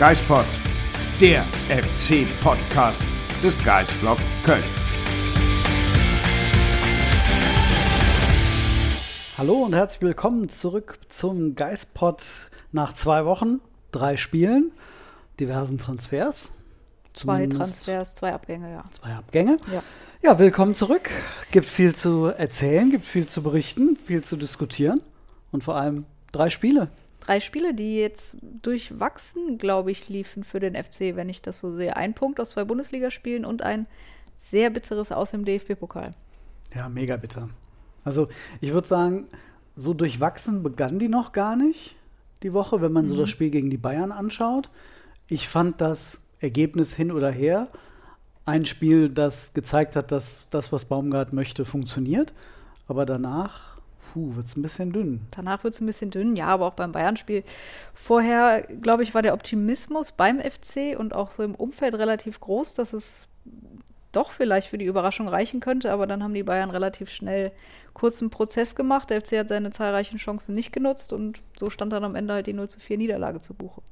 Geispod, 0.00 0.46
der 1.20 1.44
FC-Podcast 1.68 3.02
des 3.42 3.62
Geisblog 3.62 4.16
Köln. 4.46 4.62
Hallo 9.36 9.56
und 9.64 9.74
herzlich 9.74 10.00
willkommen 10.00 10.48
zurück 10.48 10.98
zum 11.10 11.54
Geistpod 11.54 12.24
nach 12.72 12.94
zwei 12.94 13.26
Wochen, 13.26 13.60
drei 13.92 14.16
Spielen, 14.16 14.72
diversen 15.38 15.76
Transfers. 15.76 16.50
Zwei 17.12 17.46
Transfers, 17.46 18.14
zwei 18.14 18.32
Abgänge, 18.32 18.72
ja. 18.72 18.84
Zwei 18.90 19.12
Abgänge. 19.12 19.58
Ja. 19.70 19.82
Ja, 20.22 20.38
willkommen 20.38 20.74
zurück. 20.74 21.10
Gibt 21.52 21.66
viel 21.66 21.94
zu 21.94 22.24
erzählen, 22.24 22.90
gibt 22.90 23.04
viel 23.04 23.26
zu 23.26 23.42
berichten, 23.42 23.98
viel 24.02 24.24
zu 24.24 24.36
diskutieren 24.36 25.02
und 25.52 25.62
vor 25.62 25.76
allem 25.76 26.06
drei 26.32 26.48
Spiele. 26.48 26.88
Drei 27.20 27.40
Spiele, 27.40 27.74
die 27.74 27.96
jetzt 27.96 28.36
durchwachsen, 28.62 29.58
glaube 29.58 29.90
ich, 29.90 30.08
liefen 30.08 30.44
für 30.44 30.58
den 30.58 30.74
FC, 30.74 31.16
wenn 31.16 31.28
ich 31.28 31.42
das 31.42 31.60
so 31.60 31.72
sehe. 31.72 31.96
Ein 31.96 32.14
Punkt 32.14 32.40
aus 32.40 32.50
zwei 32.50 32.64
Bundesligaspielen 32.64 33.44
und 33.44 33.62
ein 33.62 33.86
sehr 34.36 34.70
bitteres 34.70 35.12
aus 35.12 35.32
dem 35.32 35.44
DFB-Pokal. 35.44 36.14
Ja, 36.74 36.88
mega 36.88 37.16
bitter. 37.16 37.50
Also 38.04 38.26
ich 38.60 38.72
würde 38.72 38.88
sagen, 38.88 39.28
so 39.76 39.94
durchwachsen 39.94 40.62
begann 40.62 40.98
die 40.98 41.08
noch 41.08 41.32
gar 41.32 41.56
nicht 41.56 41.96
die 42.42 42.52
Woche, 42.52 42.80
wenn 42.80 42.92
man 42.92 43.06
so 43.06 43.16
das 43.16 43.28
Spiel 43.28 43.50
gegen 43.50 43.70
die 43.70 43.76
Bayern 43.76 44.12
anschaut. 44.12 44.70
Ich 45.26 45.48
fand 45.48 45.80
das 45.80 46.22
Ergebnis 46.38 46.94
hin 46.94 47.12
oder 47.12 47.30
her 47.30 47.68
ein 48.46 48.64
Spiel, 48.64 49.08
das 49.08 49.52
gezeigt 49.52 49.94
hat, 49.96 50.10
dass 50.10 50.48
das, 50.50 50.72
was 50.72 50.86
Baumgart 50.86 51.32
möchte, 51.32 51.64
funktioniert. 51.64 52.32
Aber 52.88 53.06
danach 53.06 53.69
wird 54.14 54.46
es 54.46 54.56
ein 54.56 54.62
bisschen 54.62 54.92
dünn. 54.92 55.20
Danach 55.34 55.64
wird 55.64 55.74
es 55.74 55.80
ein 55.80 55.86
bisschen 55.86 56.10
dünn, 56.10 56.36
ja, 56.36 56.46
aber 56.46 56.66
auch 56.66 56.74
beim 56.74 56.92
Bayern-Spiel. 56.92 57.42
Vorher, 57.94 58.62
glaube 58.62 59.02
ich, 59.02 59.14
war 59.14 59.22
der 59.22 59.34
Optimismus 59.34 60.12
beim 60.12 60.40
FC 60.40 60.98
und 60.98 61.14
auch 61.14 61.30
so 61.30 61.42
im 61.42 61.54
Umfeld 61.54 61.94
relativ 61.94 62.40
groß, 62.40 62.74
dass 62.74 62.92
es 62.92 63.28
doch 64.12 64.30
vielleicht 64.30 64.68
für 64.68 64.78
die 64.78 64.86
Überraschung 64.86 65.28
reichen 65.28 65.60
könnte, 65.60 65.92
aber 65.92 66.06
dann 66.06 66.22
haben 66.22 66.34
die 66.34 66.42
Bayern 66.42 66.70
relativ 66.70 67.10
schnell 67.10 67.52
kurzen 67.94 68.30
Prozess 68.30 68.74
gemacht. 68.74 69.10
Der 69.10 69.20
FC 69.20 69.38
hat 69.38 69.48
seine 69.48 69.70
zahlreichen 69.70 70.16
Chancen 70.16 70.54
nicht 70.54 70.72
genutzt 70.72 71.12
und 71.12 71.40
so 71.58 71.70
stand 71.70 71.92
dann 71.92 72.04
am 72.04 72.16
Ende 72.16 72.34
halt 72.34 72.46
die 72.46 72.52
0 72.52 72.68
zu 72.68 72.80
4 72.80 72.98
Niederlage 72.98 73.40
zu 73.40 73.54
Buche. 73.54 73.82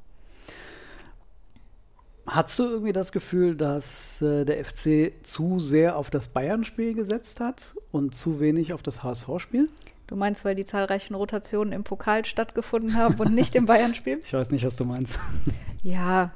Hast 2.27 2.59
du 2.59 2.65
irgendwie 2.65 2.93
das 2.93 3.13
Gefühl, 3.13 3.57
dass 3.57 4.21
äh, 4.21 4.45
der 4.45 4.63
FC 4.63 5.13
zu 5.23 5.59
sehr 5.61 5.97
auf 5.97 6.11
das 6.11 6.29
Bayern-Spiel 6.29 6.95
gesetzt 6.95 7.41
hat 7.41 7.75
und 7.91 8.15
zu 8.15 8.39
wenig 8.39 8.75
auf 8.75 8.83
das 8.83 9.03
HSV-Spiel? 9.03 9.71
Du 10.09 10.17
meinst, 10.17 10.45
weil 10.45 10.55
die 10.55 10.65
zahlreichen 10.65 11.15
Rotationen 11.15 11.73
im 11.73 11.85
Pokal 11.85 12.25
stattgefunden 12.25 12.97
haben 12.97 13.15
und 13.21 13.35
nicht 13.35 13.55
im 13.55 13.67
Bayern-Spiel? 13.67 14.21
Ich 14.25 14.33
weiß 14.33 14.51
nicht, 14.51 14.65
was 14.65 14.77
du 14.77 14.85
meinst. 14.85 15.19
Ja, 15.83 16.33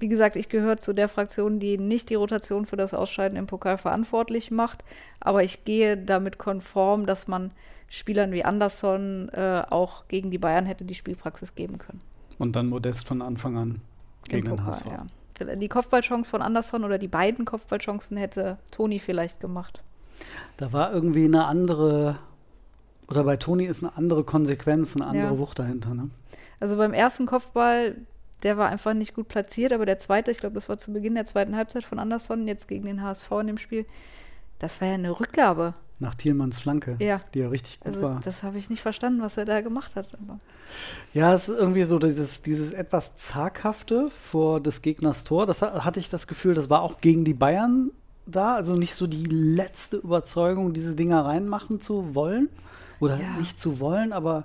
wie 0.00 0.08
gesagt, 0.08 0.36
ich 0.36 0.48
gehöre 0.48 0.76
zu 0.76 0.92
der 0.92 1.08
Fraktion, 1.08 1.60
die 1.60 1.78
nicht 1.78 2.10
die 2.10 2.14
Rotation 2.16 2.66
für 2.66 2.76
das 2.76 2.94
Ausscheiden 2.94 3.38
im 3.38 3.46
Pokal 3.46 3.78
verantwortlich 3.78 4.50
macht. 4.50 4.84
Aber 5.20 5.42
ich 5.42 5.64
gehe 5.64 5.96
damit 5.96 6.38
konform, 6.38 7.06
dass 7.06 7.26
man 7.26 7.52
Spielern 7.88 8.32
wie 8.32 8.44
Anderson 8.44 9.28
äh, 9.30 9.62
auch 9.70 10.06
gegen 10.08 10.30
die 10.30 10.38
Bayern 10.38 10.66
hätte 10.66 10.84
die 10.84 10.94
Spielpraxis 10.94 11.54
geben 11.54 11.78
können. 11.78 12.00
Und 12.38 12.54
dann 12.54 12.66
Modest 12.66 13.08
von 13.08 13.22
Anfang 13.22 13.56
an 13.56 13.80
gegen 14.24 14.46
Im 14.46 14.56
den 14.56 14.56
Pokal, 14.56 14.66
HSV. 14.74 14.86
ja. 14.86 15.06
Die 15.54 15.68
Kopfballchance 15.68 16.30
von 16.30 16.42
Anderson 16.42 16.84
oder 16.84 16.98
die 16.98 17.08
beiden 17.08 17.44
Kopfballchancen 17.44 18.16
hätte 18.16 18.58
Toni 18.72 18.98
vielleicht 18.98 19.38
gemacht. 19.38 19.82
Da 20.56 20.72
war 20.72 20.92
irgendwie 20.92 21.24
eine 21.24 21.44
andere, 21.44 22.18
oder 23.08 23.24
bei 23.24 23.36
Toni 23.36 23.64
ist 23.64 23.82
eine 23.82 23.96
andere 23.96 24.24
Konsequenz, 24.24 24.94
eine 24.96 25.06
andere 25.06 25.32
Ja. 25.34 25.38
Wucht 25.38 25.58
dahinter. 25.58 25.94
Ne? 25.94 26.10
Also 26.60 26.76
beim 26.76 26.92
ersten 26.92 27.26
Kopfball, 27.26 27.96
der 28.42 28.56
war 28.58 28.68
einfach 28.68 28.94
nicht 28.94 29.14
gut 29.14 29.28
platziert, 29.28 29.72
aber 29.72 29.86
der 29.86 29.98
zweite, 29.98 30.30
ich 30.30 30.38
glaube, 30.38 30.54
das 30.54 30.68
war 30.68 30.76
zu 30.78 30.92
Beginn 30.92 31.14
der 31.14 31.24
zweiten 31.24 31.56
Halbzeit 31.56 31.84
von 31.84 31.98
Anderson, 31.98 32.46
jetzt 32.46 32.68
gegen 32.68 32.84
den 32.86 33.02
HSV 33.02 33.30
in 33.40 33.46
dem 33.48 33.58
Spiel, 33.58 33.86
das 34.58 34.80
war 34.80 34.88
ja 34.88 34.94
eine 34.94 35.18
Rückgabe. 35.18 35.74
Nach 36.00 36.14
Thielmanns 36.14 36.60
Flanke, 36.60 36.96
Ja. 37.00 37.20
die 37.34 37.40
ja 37.40 37.48
richtig 37.48 37.80
gut 37.80 37.88
Also 37.88 38.02
war. 38.02 38.20
das 38.22 38.44
habe 38.44 38.56
ich 38.58 38.70
nicht 38.70 38.82
verstanden, 38.82 39.20
was 39.20 39.36
er 39.36 39.44
da 39.44 39.60
gemacht 39.62 39.96
hat. 39.96 40.08
Aber 40.14 40.38
Ja, 41.12 41.34
es 41.34 41.48
ist 41.48 41.58
irgendwie 41.58 41.82
so 41.82 41.98
dieses, 41.98 42.42
dieses 42.42 42.72
etwas 42.72 43.16
zaghafte 43.16 44.08
vor 44.10 44.60
des 44.60 44.82
Gegners 44.82 45.24
Tor. 45.24 45.46
Das 45.46 45.62
ha- 45.62 45.84
hatte 45.84 45.98
ich 45.98 46.08
das 46.08 46.26
Gefühl, 46.28 46.54
das 46.54 46.70
war 46.70 46.82
auch 46.82 47.00
gegen 47.00 47.24
die 47.24 47.34
Bayern 47.34 47.90
da. 48.26 48.54
Also 48.54 48.76
nicht 48.76 48.94
so 48.94 49.08
die 49.08 49.24
letzte 49.24 49.96
Überzeugung, 49.96 50.72
diese 50.72 50.94
Dinger 50.94 51.24
reinmachen 51.24 51.80
zu 51.80 52.14
wollen. 52.14 52.48
Oder 53.00 53.18
Ja. 53.20 53.36
nicht 53.38 53.58
zu 53.58 53.80
wollen, 53.80 54.12
aber 54.12 54.44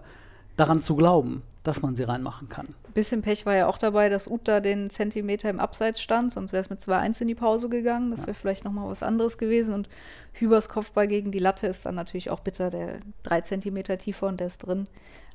daran 0.58 0.82
zu 0.82 0.96
glauben, 0.96 1.42
dass 1.64 1.82
man 1.82 1.96
sie 1.96 2.04
reinmachen 2.04 2.50
kann. 2.50 2.68
ein 2.68 2.94
bisschen 2.94 3.22
Pech 3.24 3.46
war 3.46 3.56
ja 3.56 3.68
auch 3.68 3.78
dabei, 3.80 4.10
dass 4.10 4.28
Uta 4.28 4.60
den 4.60 4.90
Zentimeter 4.92 5.50
im 5.50 5.60
Abseits 5.60 6.00
stand, 6.02 6.32
sonst 6.32 6.52
wäre 6.54 6.62
es 6.62 6.70
mit 6.70 6.80
2-1 6.80 7.22
in 7.22 7.28
die 7.30 7.36
Pause 7.36 7.70
gegangen. 7.70 8.12
Das 8.12 8.22
wäre 8.28 8.34
vielleicht 8.36 8.66
nochmal 8.66 8.88
was 8.90 9.02
anderes 9.02 9.38
gewesen. 9.40 9.74
Und 9.74 9.90
Hübers 10.34 10.70
Kopfball 10.70 11.08
gegen 11.08 11.32
die 11.32 11.40
Latte 11.40 11.66
ist 11.68 11.86
dann 11.86 11.96
natürlich 11.96 12.30
auch 12.30 12.42
bitter, 12.42 12.70
der 12.70 13.00
drei 13.24 13.42
Zentimeter 13.42 13.98
tiefer 13.98 14.28
und 14.28 14.40
der 14.40 14.48
ist 14.48 14.60
drin. 14.60 14.88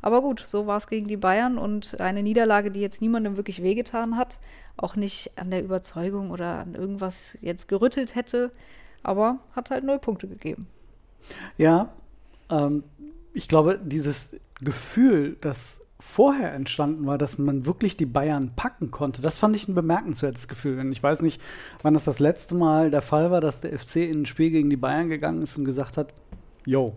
Aber 0.03 0.21
gut, 0.21 0.41
so 0.47 0.69
war 0.69 0.77
es 0.77 0.87
gegen 0.87 1.09
die 1.09 1.17
Bayern 1.17 1.59
und 1.59 1.99
eine 2.01 2.23
Niederlage, 2.23 2.71
die 2.71 2.81
jetzt 2.81 3.01
niemandem 3.01 3.37
wirklich 3.37 3.63
wehgetan 3.63 4.17
hat, 4.17 4.39
auch 4.77 4.95
nicht 4.95 5.33
an 5.37 5.51
der 5.51 5.65
Überzeugung 5.65 6.31
oder 6.31 6.61
an 6.61 6.77
irgendwas 6.77 7.37
jetzt 7.41 7.67
gerüttelt 7.67 8.15
hätte, 8.15 8.53
aber 9.03 9.39
hat 9.57 9.71
halt 9.71 9.83
null 9.83 9.99
Punkte 9.99 10.29
gegeben. 10.29 10.69
Ja, 11.57 11.89
ähm, 12.51 12.85
ich 13.33 13.49
glaube, 13.49 13.81
dieses 13.83 14.41
Gefühl, 14.61 15.37
das 15.41 15.81
vorher 16.01 16.53
entstanden 16.55 17.07
war, 17.07 17.19
dass 17.19 17.39
man 17.39 17.67
wirklich 17.67 17.97
die 17.97 18.07
Bayern 18.07 18.53
packen 18.55 18.91
konnte, 18.91 19.21
das 19.21 19.39
fand 19.39 19.57
ich 19.57 19.67
ein 19.69 19.75
bemerkenswertes 19.75 20.47
Gefühl. 20.47 20.79
Und 20.79 20.93
ich 20.93 21.03
weiß 21.03 21.23
nicht, 21.23 21.41
wann 21.83 21.95
das 21.95 22.05
das 22.05 22.21
letzte 22.21 22.55
Mal 22.55 22.91
der 22.91 23.03
Fall 23.03 23.31
war, 23.31 23.41
dass 23.41 23.61
der 23.61 23.77
FC 23.77 23.97
in 23.97 24.23
ein 24.23 24.27
Spiel 24.27 24.51
gegen 24.51 24.71
die 24.71 24.77
Bayern 24.77 25.09
gegangen 25.09 25.43
ist 25.43 25.59
und 25.59 25.65
gesagt 25.65 25.97
hat, 25.97 26.15
yo, 26.65 26.97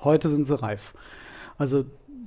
heute 0.00 0.28
sind 0.28 0.46
sie 0.46 0.60
reif. 0.60 0.94
Also 1.58 1.84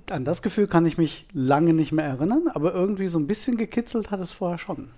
an 0.10 0.24
das 0.24 0.42
Gefühl 0.42 0.68
kann 0.68 0.86
ich 0.86 0.98
mich 0.98 1.28
lange 1.34 1.74
nicht 1.74 1.92
mehr 1.92 2.06
erinnern, 2.06 2.48
aber 2.54 2.74
irgendwie 2.74 3.08
so 3.08 3.20
ein 3.20 3.28
bisschen 3.28 3.58
gekitzelt 3.58 4.12
hat 4.12 4.20
es 4.20 4.32
vorher 4.32 4.58
schon. 4.58 4.90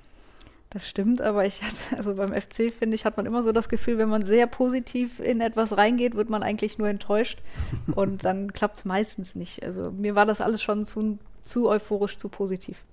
Das 0.70 0.90
stimmt, 0.90 1.22
aber 1.22 1.46
ich 1.46 1.62
hatte, 1.62 1.76
also 1.98 2.16
beim 2.16 2.34
FC 2.34 2.74
finde 2.78 2.96
ich, 2.96 3.06
hat 3.06 3.18
man 3.18 3.26
immer 3.26 3.44
so 3.44 3.52
das 3.52 3.70
Gefühl, 3.70 3.98
wenn 3.98 4.09
man 4.09 4.26
sehr 4.26 4.48
positiv 4.48 5.20
in 5.20 5.42
etwas 5.42 5.78
reingeht, 5.78 6.16
wird 6.16 6.30
man 6.30 6.44
eigentlich 6.44 6.78
nur 6.78 6.88
enttäuscht 6.88 7.42
und 7.96 8.26
dann 8.26 8.52
klappt 8.53 8.78
es 8.78 8.86
meistens 8.86 9.36
nicht. 9.36 9.64
Also 9.64 9.92
mir 9.92 10.16
war 10.16 10.25
das 10.25 10.42
alles 10.42 10.62
schon 10.62 10.86
zu, 10.86 11.18
zu 11.44 11.70
euphorisch, 11.70 12.18
zu 12.18 12.30
positiv. 12.30 12.84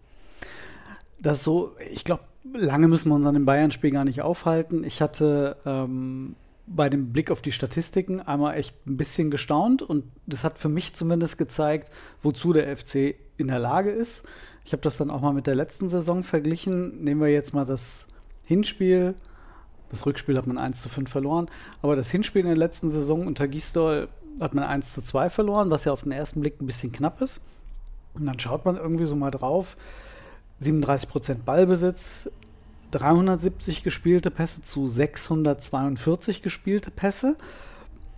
Das 1.20 1.38
ist 1.38 1.44
so, 1.44 1.76
ich 1.92 2.04
glaube, 2.04 2.22
lange 2.52 2.88
müssen 2.88 3.08
wir 3.08 3.14
uns 3.14 3.26
an 3.26 3.34
dem 3.34 3.44
Bayern-Spiel 3.44 3.92
gar 3.92 4.04
nicht 4.04 4.22
aufhalten. 4.22 4.84
Ich 4.84 5.00
hatte 5.00 5.56
ähm, 5.64 6.34
bei 6.66 6.88
dem 6.88 7.12
Blick 7.12 7.30
auf 7.30 7.42
die 7.42 7.52
Statistiken 7.52 8.20
einmal 8.20 8.56
echt 8.56 8.86
ein 8.86 8.96
bisschen 8.96 9.30
gestaunt 9.30 9.82
und 9.82 10.04
das 10.26 10.44
hat 10.44 10.58
für 10.58 10.68
mich 10.68 10.94
zumindest 10.94 11.38
gezeigt, 11.38 11.90
wozu 12.22 12.52
der 12.52 12.76
FC 12.76 13.14
in 13.36 13.48
der 13.48 13.58
Lage 13.58 13.90
ist. 13.90 14.26
Ich 14.64 14.72
habe 14.72 14.82
das 14.82 14.96
dann 14.96 15.10
auch 15.10 15.20
mal 15.20 15.32
mit 15.32 15.46
der 15.46 15.54
letzten 15.54 15.88
Saison 15.88 16.22
verglichen. 16.22 17.02
Nehmen 17.02 17.20
wir 17.20 17.28
jetzt 17.28 17.52
mal 17.54 17.64
das 17.64 18.08
Hinspiel. 18.44 19.14
Das 19.90 20.06
Rückspiel 20.06 20.36
hat 20.38 20.46
man 20.46 20.58
1 20.58 20.82
zu 20.82 20.88
5 20.88 21.10
verloren. 21.10 21.50
Aber 21.82 21.96
das 21.96 22.10
Hinspiel 22.10 22.42
in 22.42 22.48
der 22.48 22.56
letzten 22.56 22.90
Saison 22.90 23.26
unter 23.26 23.48
Gisdol 23.48 24.06
hat 24.40 24.54
man 24.54 24.64
1 24.64 24.94
zu 24.94 25.02
2 25.02 25.30
verloren, 25.30 25.70
was 25.70 25.84
ja 25.84 25.92
auf 25.92 26.02
den 26.02 26.12
ersten 26.12 26.40
Blick 26.40 26.60
ein 26.60 26.66
bisschen 26.66 26.92
knapp 26.92 27.20
ist. 27.20 27.42
Und 28.14 28.26
dann 28.26 28.38
schaut 28.38 28.64
man 28.64 28.76
irgendwie 28.76 29.04
so 29.04 29.16
mal 29.16 29.30
drauf. 29.30 29.76
37 30.60 31.08
Prozent 31.08 31.44
Ballbesitz, 31.44 32.30
370 32.92 33.82
gespielte 33.82 34.30
Pässe 34.30 34.62
zu 34.62 34.86
642 34.86 36.42
gespielte 36.42 36.90
Pässe. 36.90 37.36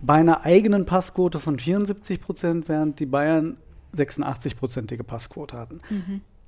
Bei 0.01 0.15
einer 0.15 0.45
eigenen 0.45 0.85
Passquote 0.85 1.39
von 1.39 1.57
74 1.57 2.21
Prozent, 2.21 2.69
während 2.69 2.99
die 2.99 3.05
Bayern 3.05 3.57
86-prozentige 3.95 5.03
Passquote 5.03 5.57
hatten. 5.57 5.79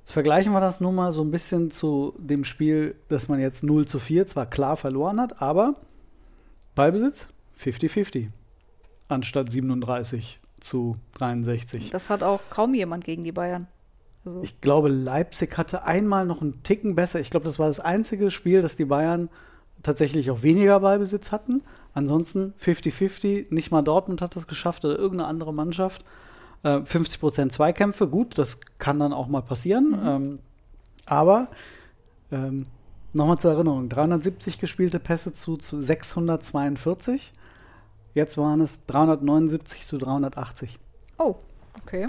Jetzt 0.08 0.14
vergleichen 0.14 0.54
wir 0.54 0.60
das 0.60 0.80
nun 0.80 0.94
mal 0.94 1.12
so 1.12 1.20
ein 1.20 1.30
bisschen 1.30 1.70
zu 1.70 2.14
dem 2.16 2.46
Spiel, 2.46 2.94
das 3.08 3.28
man 3.28 3.40
jetzt 3.40 3.62
0 3.62 3.86
zu 3.86 3.98
4 3.98 4.24
zwar 4.24 4.46
klar 4.46 4.78
verloren 4.78 5.20
hat, 5.20 5.42
aber 5.42 5.74
Ballbesitz 6.74 7.26
50-50 7.62 8.28
anstatt 9.08 9.50
37 9.50 10.40
zu 10.60 10.94
63. 11.12 11.90
Das 11.90 12.08
hat 12.08 12.22
auch 12.22 12.40
kaum 12.48 12.72
jemand 12.72 13.04
gegen 13.04 13.22
die 13.22 13.32
Bayern. 13.32 13.66
Also 14.24 14.42
ich 14.42 14.62
glaube, 14.62 14.88
Leipzig 14.88 15.58
hatte 15.58 15.84
einmal 15.84 16.24
noch 16.24 16.40
einen 16.40 16.62
Ticken 16.62 16.94
besser. 16.94 17.20
Ich 17.20 17.28
glaube, 17.28 17.44
das 17.44 17.58
war 17.58 17.66
das 17.66 17.78
einzige 17.78 18.30
Spiel, 18.30 18.62
das 18.62 18.76
die 18.76 18.86
Bayern 18.86 19.28
tatsächlich 19.82 20.30
auch 20.30 20.42
weniger 20.42 20.80
Ballbesitz 20.80 21.32
hatten. 21.32 21.60
Ansonsten 21.92 22.54
50-50, 22.64 23.52
nicht 23.52 23.70
mal 23.70 23.82
Dortmund 23.82 24.22
hat 24.22 24.36
das 24.36 24.46
geschafft 24.46 24.86
oder 24.86 24.98
irgendeine 24.98 25.28
andere 25.28 25.52
Mannschaft. 25.52 26.02
Äh, 26.62 26.80
50 26.84 27.20
Prozent 27.20 27.52
Zweikämpfe, 27.52 28.08
gut, 28.08 28.36
das 28.36 28.58
kann 28.78 28.98
dann 28.98 29.12
auch 29.12 29.28
mal 29.28 29.42
passieren. 29.42 29.90
Mhm. 29.90 30.06
Ähm, 30.06 30.38
aber 31.06 31.48
ähm, 32.32 32.66
nochmal 33.12 33.38
zur 33.38 33.52
Erinnerung: 33.52 33.88
370 33.88 34.58
gespielte 34.58 34.98
Pässe 34.98 35.32
zu, 35.32 35.56
zu 35.56 35.80
642. 35.80 37.32
Jetzt 38.14 38.38
waren 38.38 38.60
es 38.60 38.84
379 38.86 39.86
zu 39.86 39.98
380. 39.98 40.78
Oh, 41.18 41.36
okay. 41.82 42.06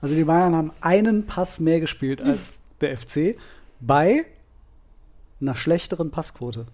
Also 0.00 0.14
die 0.14 0.24
Bayern 0.24 0.56
haben 0.56 0.72
einen 0.80 1.26
Pass 1.26 1.60
mehr 1.60 1.80
gespielt 1.80 2.20
als 2.22 2.62
der 2.80 2.96
FC 2.96 3.36
bei 3.80 4.26
einer 5.40 5.54
schlechteren 5.54 6.10
Passquote. 6.10 6.66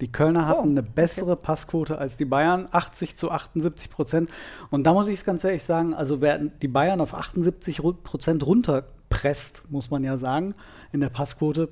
Die 0.00 0.10
Kölner 0.10 0.46
hatten 0.46 0.68
oh, 0.68 0.70
eine 0.70 0.82
bessere 0.82 1.32
okay. 1.32 1.42
Passquote 1.44 1.98
als 1.98 2.16
die 2.16 2.24
Bayern, 2.24 2.68
80 2.70 3.16
zu 3.16 3.30
78 3.30 3.90
Prozent. 3.90 4.30
Und 4.70 4.84
da 4.84 4.92
muss 4.92 5.08
ich 5.08 5.14
es 5.14 5.24
ganz 5.24 5.44
ehrlich 5.44 5.64
sagen, 5.64 5.94
also 5.94 6.20
wer 6.20 6.38
die 6.38 6.68
Bayern 6.68 7.00
auf 7.00 7.14
78 7.14 7.80
Prozent 8.02 8.44
runterpresst, 8.44 9.70
muss 9.70 9.90
man 9.90 10.02
ja 10.02 10.18
sagen, 10.18 10.54
in 10.92 11.00
der 11.00 11.10
Passquote, 11.10 11.68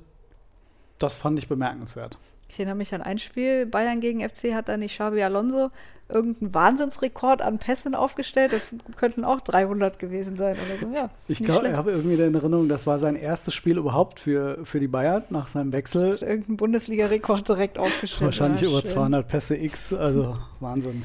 das 0.99 1.17
fand 1.17 1.37
ich 1.37 1.49
bemerkenswert. 1.49 2.17
Ich 2.53 2.59
erinnere 2.59 2.75
mich 2.75 2.93
an 2.93 3.01
ein 3.01 3.17
Spiel, 3.17 3.65
Bayern 3.65 3.99
gegen 3.99 4.21
FC 4.21 4.53
hat 4.53 4.69
da 4.69 4.77
nicht 4.77 4.93
Xabi 4.93 5.23
Alonso 5.23 5.71
irgendeinen 6.07 6.53
Wahnsinnsrekord 6.53 7.41
an 7.41 7.57
Pässen 7.57 7.95
aufgestellt. 7.95 8.53
Das 8.53 8.75
könnten 8.95 9.25
auch 9.25 9.41
300 9.41 9.97
gewesen 9.97 10.35
sein 10.35 10.55
oder 10.55 10.79
so. 10.79 10.95
Ja, 10.95 11.09
ich 11.27 11.43
glaube, 11.43 11.69
ich 11.69 11.73
habe 11.73 11.91
irgendwie 11.91 12.13
in 12.13 12.35
Erinnerung, 12.35 12.69
das 12.69 12.85
war 12.85 12.99
sein 12.99 13.15
erstes 13.15 13.55
Spiel 13.55 13.79
überhaupt 13.79 14.19
für, 14.19 14.59
für 14.65 14.79
die 14.79 14.87
Bayern 14.87 15.23
nach 15.31 15.47
seinem 15.47 15.71
Wechsel. 15.71 16.11
Irgendeinen 16.21 16.57
Bundesliga-Rekord 16.57 17.49
direkt 17.49 17.79
aufgestellt. 17.79 18.21
Wahrscheinlich 18.21 18.61
ja, 18.61 18.69
über 18.69 18.81
schön. 18.81 18.91
200 18.91 19.27
Pässe 19.27 19.57
X, 19.57 19.91
also 19.91 20.35
Wahnsinn. 20.59 21.03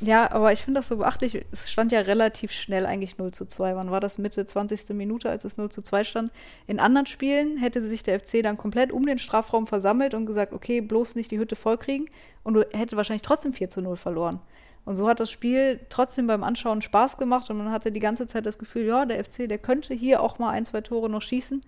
Ja, 0.00 0.30
aber 0.30 0.52
ich 0.52 0.62
finde 0.62 0.78
das 0.78 0.88
so 0.88 0.98
beachtlich. 0.98 1.40
Es 1.50 1.70
stand 1.70 1.90
ja 1.90 2.00
relativ 2.00 2.52
schnell 2.52 2.86
eigentlich 2.86 3.18
0 3.18 3.32
zu 3.32 3.46
2. 3.46 3.74
Wann 3.74 3.90
war 3.90 4.00
das? 4.00 4.18
Mitte 4.18 4.46
20. 4.46 4.90
Minute, 4.90 5.28
als 5.28 5.44
es 5.44 5.56
0 5.56 5.70
zu 5.70 5.82
2 5.82 6.04
stand. 6.04 6.30
In 6.68 6.78
anderen 6.78 7.06
Spielen 7.06 7.56
hätte 7.58 7.82
sich 7.82 8.04
der 8.04 8.20
FC 8.20 8.42
dann 8.42 8.56
komplett 8.56 8.92
um 8.92 9.04
den 9.06 9.18
Strafraum 9.18 9.66
versammelt 9.66 10.14
und 10.14 10.26
gesagt, 10.26 10.52
okay, 10.52 10.80
bloß 10.80 11.16
nicht 11.16 11.32
die 11.32 11.38
Hütte 11.38 11.56
vollkriegen. 11.56 12.08
Und 12.44 12.54
du 12.54 12.66
hätte 12.72 12.96
wahrscheinlich 12.96 13.22
trotzdem 13.22 13.52
4 13.52 13.70
zu 13.70 13.82
0 13.82 13.96
verloren. 13.96 14.40
Und 14.84 14.94
so 14.94 15.08
hat 15.08 15.20
das 15.20 15.30
Spiel 15.30 15.80
trotzdem 15.90 16.28
beim 16.28 16.44
Anschauen 16.44 16.80
Spaß 16.80 17.18
gemacht 17.18 17.50
und 17.50 17.58
man 17.58 17.70
hatte 17.70 17.92
die 17.92 18.00
ganze 18.00 18.26
Zeit 18.26 18.46
das 18.46 18.58
Gefühl, 18.58 18.86
ja, 18.86 19.04
der 19.04 19.22
FC, 19.22 19.46
der 19.46 19.58
könnte 19.58 19.92
hier 19.92 20.22
auch 20.22 20.38
mal 20.38 20.50
ein, 20.50 20.64
zwei 20.64 20.80
Tore 20.80 21.10
noch 21.10 21.20
schießen. 21.20 21.60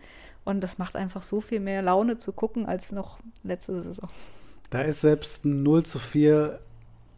Und 0.44 0.62
das 0.62 0.78
macht 0.78 0.96
einfach 0.96 1.22
so 1.22 1.42
viel 1.42 1.60
mehr 1.60 1.82
Laune 1.82 2.16
zu 2.16 2.32
gucken 2.32 2.64
als 2.64 2.92
noch 2.92 3.18
letzte 3.42 3.78
Saison. 3.82 4.08
Da 4.70 4.82
ist 4.82 5.02
selbst 5.02 5.44
ein 5.44 5.62
0 5.62 5.84
zu 5.84 5.98
4 5.98 6.60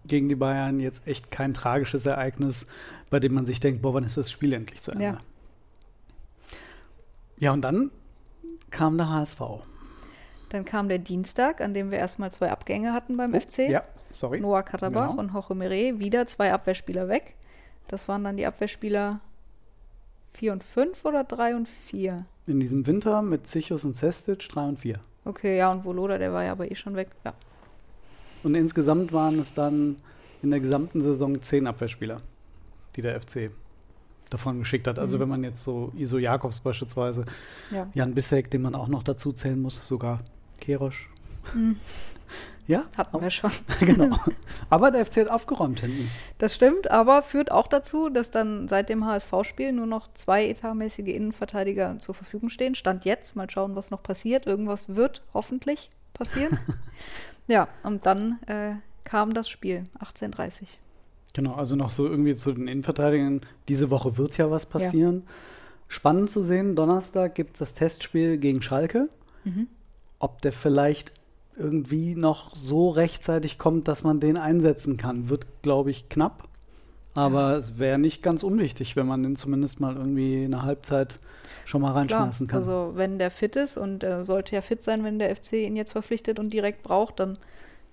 gegen 0.06 0.28
die 0.28 0.34
Bayern 0.34 0.80
jetzt 0.80 1.06
echt 1.06 1.30
kein 1.30 1.54
tragisches 1.54 2.06
Ereignis, 2.06 2.66
bei 3.10 3.20
dem 3.20 3.34
man 3.34 3.46
sich 3.46 3.60
denkt, 3.60 3.82
boah, 3.82 3.94
wann 3.94 4.04
ist 4.04 4.16
das 4.16 4.30
Spiel 4.30 4.52
endlich 4.52 4.82
zu 4.82 4.92
Ende? 4.92 5.04
Ja, 5.04 5.18
ja 7.38 7.52
und 7.52 7.62
dann 7.62 7.90
kam 8.70 8.96
der 8.96 9.10
HSV. 9.10 9.40
Dann 10.48 10.64
kam 10.64 10.88
der 10.88 10.98
Dienstag, 10.98 11.60
an 11.60 11.72
dem 11.72 11.90
wir 11.90 11.98
erstmal 11.98 12.30
zwei 12.30 12.50
Abgänge 12.50 12.92
hatten 12.92 13.16
beim 13.16 13.34
oh, 13.34 13.40
FC. 13.40 13.70
Ja, 13.70 13.82
sorry. 14.10 14.40
Noah 14.40 14.62
Katterbach 14.62 15.10
genau. 15.10 15.20
und 15.20 15.32
Jorge 15.32 15.54
Mire, 15.54 15.98
wieder 15.98 16.26
zwei 16.26 16.52
Abwehrspieler 16.52 17.08
weg. 17.08 17.36
Das 17.88 18.08
waren 18.08 18.24
dann 18.24 18.36
die 18.36 18.46
Abwehrspieler 18.46 19.18
4 20.34 20.52
und 20.52 20.64
5 20.64 21.04
oder 21.04 21.24
3 21.24 21.56
und 21.56 21.68
4? 21.68 22.16
In 22.46 22.60
diesem 22.60 22.86
Winter 22.86 23.22
mit 23.22 23.46
Zichos 23.46 23.84
und 23.84 23.94
Sestic 23.94 24.48
3 24.48 24.68
und 24.68 24.80
4. 24.80 24.98
Okay, 25.24 25.56
ja, 25.58 25.70
und 25.70 25.84
Voloda, 25.84 26.18
der 26.18 26.32
war 26.32 26.42
ja 26.44 26.52
aber 26.52 26.70
eh 26.70 26.74
schon 26.74 26.96
weg. 26.96 27.10
Ja. 27.24 27.34
Und 28.42 28.54
insgesamt 28.54 29.12
waren 29.12 29.38
es 29.38 29.54
dann 29.54 29.96
in 30.42 30.50
der 30.50 30.60
gesamten 30.60 31.00
Saison 31.00 31.40
zehn 31.40 31.66
Abwehrspieler, 31.66 32.20
die 32.96 33.02
der 33.02 33.20
FC 33.20 33.50
davon 34.30 34.58
geschickt 34.58 34.86
hat. 34.86 34.98
Also 34.98 35.16
mhm. 35.16 35.22
wenn 35.22 35.28
man 35.28 35.44
jetzt 35.44 35.62
so 35.62 35.92
Iso 35.96 36.18
Jakobs 36.18 36.60
beispielsweise, 36.60 37.24
ja. 37.70 37.88
Jan 37.94 38.14
Bissek, 38.14 38.50
den 38.50 38.62
man 38.62 38.74
auch 38.74 38.88
noch 38.88 39.02
dazu 39.02 39.32
zählen 39.32 39.60
muss, 39.60 39.86
sogar 39.86 40.20
Kerosch. 40.60 41.08
Mhm. 41.54 41.76
Ja? 42.68 42.84
Hatten 42.96 43.20
wir 43.20 43.30
schon. 43.30 43.50
genau. 43.80 44.16
Aber 44.70 44.92
der 44.92 45.04
FC 45.04 45.16
hat 45.16 45.28
aufgeräumt 45.28 45.80
hinten. 45.80 46.08
Das 46.38 46.54
stimmt, 46.54 46.88
aber 46.92 47.24
führt 47.24 47.50
auch 47.50 47.66
dazu, 47.66 48.08
dass 48.08 48.30
dann 48.30 48.68
seit 48.68 48.88
dem 48.88 49.04
HSV-Spiel 49.04 49.72
nur 49.72 49.86
noch 49.86 50.12
zwei 50.14 50.46
etatmäßige 50.46 51.08
Innenverteidiger 51.08 51.98
zur 51.98 52.14
Verfügung 52.14 52.50
stehen. 52.50 52.76
Stand 52.76 53.04
jetzt, 53.04 53.34
mal 53.34 53.50
schauen, 53.50 53.74
was 53.74 53.90
noch 53.90 54.04
passiert. 54.04 54.46
Irgendwas 54.46 54.94
wird 54.94 55.22
hoffentlich 55.34 55.90
passieren. 56.14 56.56
Ja, 57.52 57.68
und 57.82 58.06
dann 58.06 58.38
äh, 58.46 58.76
kam 59.04 59.34
das 59.34 59.46
Spiel, 59.46 59.84
18.30 60.00 60.62
Genau, 61.34 61.52
also 61.52 61.76
noch 61.76 61.90
so 61.90 62.06
irgendwie 62.08 62.34
zu 62.34 62.50
den 62.52 62.66
Innenverteidigern. 62.66 63.42
Diese 63.68 63.90
Woche 63.90 64.16
wird 64.16 64.38
ja 64.38 64.50
was 64.50 64.64
passieren. 64.64 65.24
Ja. 65.26 65.32
Spannend 65.88 66.30
zu 66.30 66.42
sehen, 66.42 66.76
Donnerstag 66.76 67.34
gibt 67.34 67.56
es 67.56 67.58
das 67.58 67.74
Testspiel 67.74 68.38
gegen 68.38 68.62
Schalke. 68.62 69.10
Mhm. 69.44 69.66
Ob 70.18 70.40
der 70.40 70.52
vielleicht 70.52 71.12
irgendwie 71.54 72.14
noch 72.14 72.56
so 72.56 72.88
rechtzeitig 72.88 73.58
kommt, 73.58 73.86
dass 73.86 74.02
man 74.02 74.18
den 74.18 74.38
einsetzen 74.38 74.96
kann, 74.96 75.28
wird, 75.28 75.44
glaube 75.60 75.90
ich, 75.90 76.08
knapp. 76.08 76.48
Aber 77.12 77.50
ja. 77.50 77.56
es 77.58 77.78
wäre 77.78 77.98
nicht 77.98 78.22
ganz 78.22 78.42
unwichtig, 78.42 78.96
wenn 78.96 79.06
man 79.06 79.22
den 79.22 79.36
zumindest 79.36 79.78
mal 79.78 79.94
irgendwie 79.94 80.42
eine 80.42 80.62
Halbzeit 80.62 81.18
schon 81.64 81.82
mal 81.82 81.92
reinschmeißen 81.92 82.46
Klar, 82.46 82.60
kann. 82.60 82.68
Also 82.68 82.92
wenn 82.96 83.18
der 83.18 83.30
fit 83.30 83.56
ist 83.56 83.76
und 83.76 84.02
er 84.02 84.24
sollte 84.24 84.54
ja 84.54 84.62
fit 84.62 84.82
sein, 84.82 85.04
wenn 85.04 85.18
der 85.18 85.34
FC 85.34 85.54
ihn 85.54 85.76
jetzt 85.76 85.92
verpflichtet 85.92 86.38
und 86.38 86.52
direkt 86.52 86.82
braucht, 86.82 87.20
dann 87.20 87.38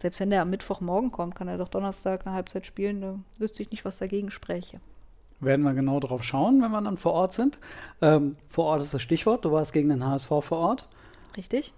selbst 0.01 0.19
wenn 0.19 0.29
der 0.29 0.41
am 0.41 0.49
Mittwochmorgen 0.49 1.11
kommt, 1.11 1.35
kann 1.35 1.47
er 1.47 1.57
doch 1.57 1.67
Donnerstag 1.67 2.25
eine 2.25 2.35
Halbzeit 2.35 2.65
spielen. 2.65 3.01
Da 3.01 3.19
wüsste 3.37 3.61
ich 3.63 3.71
nicht, 3.71 3.83
was 3.83 3.97
dagegen 3.97 4.31
spräche. 4.31 4.79
Werden 5.41 5.63
wir 5.63 5.73
genau 5.73 5.99
drauf 5.99 6.23
schauen, 6.23 6.61
wenn 6.61 6.71
wir 6.71 6.81
dann 6.81 6.97
vor 6.97 7.13
Ort 7.13 7.33
sind. 7.33 7.59
Ähm, 8.01 8.35
vor 8.47 8.65
Ort 8.65 8.81
ist 8.81 8.93
das 8.93 9.01
Stichwort. 9.01 9.45
Du 9.45 9.51
warst 9.51 9.73
gegen 9.73 9.89
den 9.89 10.05
HSV 10.05 10.27
vor 10.27 10.57
Ort. 10.57 10.87
Richtig. 11.37 11.73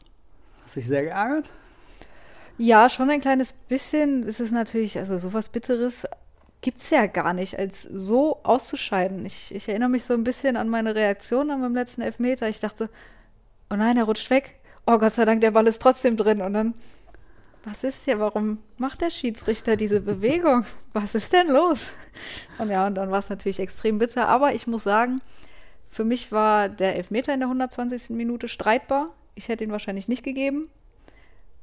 Hast 0.63 0.75
dich 0.75 0.87
sehr 0.87 1.03
geärgert? 1.03 1.49
Ja, 2.57 2.89
schon 2.89 3.09
ein 3.09 3.21
kleines 3.21 3.53
bisschen. 3.53 4.23
Es 4.23 4.39
ist 4.39 4.51
natürlich, 4.51 4.97
also 4.99 5.17
sowas 5.17 5.49
Bitteres 5.49 6.05
gibt 6.61 6.81
es 6.81 6.89
ja 6.91 7.07
gar 7.07 7.33
nicht, 7.33 7.57
als 7.57 7.83
so 7.83 8.39
auszuscheiden. 8.43 9.25
Ich, 9.25 9.53
ich, 9.53 9.67
erinnere 9.67 9.89
mich 9.89 10.05
so 10.05 10.13
ein 10.13 10.23
bisschen 10.23 10.55
an 10.55 10.69
meine 10.69 10.95
Reaktion 10.95 11.49
an 11.49 11.61
meinem 11.61 11.75
letzten 11.75 12.01
Elfmeter. 12.01 12.47
Ich 12.47 12.59
dachte, 12.59 12.89
oh 13.69 13.75
nein, 13.75 13.97
er 13.97 14.03
rutscht 14.03 14.29
weg. 14.29 14.59
Oh 14.85 14.97
Gott 14.99 15.13
sei 15.13 15.25
Dank, 15.25 15.41
der 15.41 15.51
Ball 15.51 15.67
ist 15.67 15.81
trotzdem 15.81 16.17
drin. 16.17 16.41
Und 16.41 16.53
dann, 16.53 16.73
was 17.65 17.83
ist 17.83 18.05
hier? 18.05 18.19
Warum 18.19 18.59
macht 18.77 19.01
der 19.01 19.09
Schiedsrichter 19.09 19.75
diese 19.75 20.01
Bewegung? 20.01 20.65
Was 20.93 21.15
ist 21.15 21.31
denn 21.31 21.47
los? 21.47 21.91
Und 22.57 22.69
ja, 22.69 22.85
und 22.85 22.95
dann 22.95 23.11
war 23.11 23.19
es 23.19 23.29
natürlich 23.29 23.59
extrem 23.59 23.97
bitter. 23.97 24.27
Aber 24.27 24.53
ich 24.53 24.67
muss 24.67 24.83
sagen, 24.83 25.21
für 25.89 26.03
mich 26.03 26.31
war 26.31 26.69
der 26.69 26.95
Elfmeter 26.95 27.33
in 27.33 27.39
der 27.39 27.47
120. 27.47 28.15
Minute 28.15 28.47
streitbar. 28.47 29.07
Ich 29.35 29.47
hätte 29.47 29.63
ihn 29.63 29.71
wahrscheinlich 29.71 30.07
nicht 30.07 30.23
gegeben. 30.23 30.67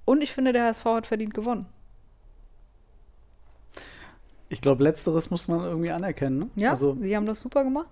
Und 0.05 0.23
ich 0.23 0.33
finde, 0.33 0.53
der 0.53 0.65
HSV 0.65 0.85
hat 0.85 1.07
verdient 1.07 1.35
gewonnen. 1.35 1.67
Ich 4.49 4.61
glaube, 4.61 4.83
letzteres 4.83 5.31
muss 5.31 5.49
man 5.49 5.61
irgendwie 5.61 5.91
anerkennen. 5.91 6.39
Ne? 6.39 6.49
Ja, 6.57 6.71
also, 6.71 6.97
sie 7.01 7.15
haben 7.15 7.27
das 7.27 7.41
super 7.41 7.65
gemacht. 7.65 7.89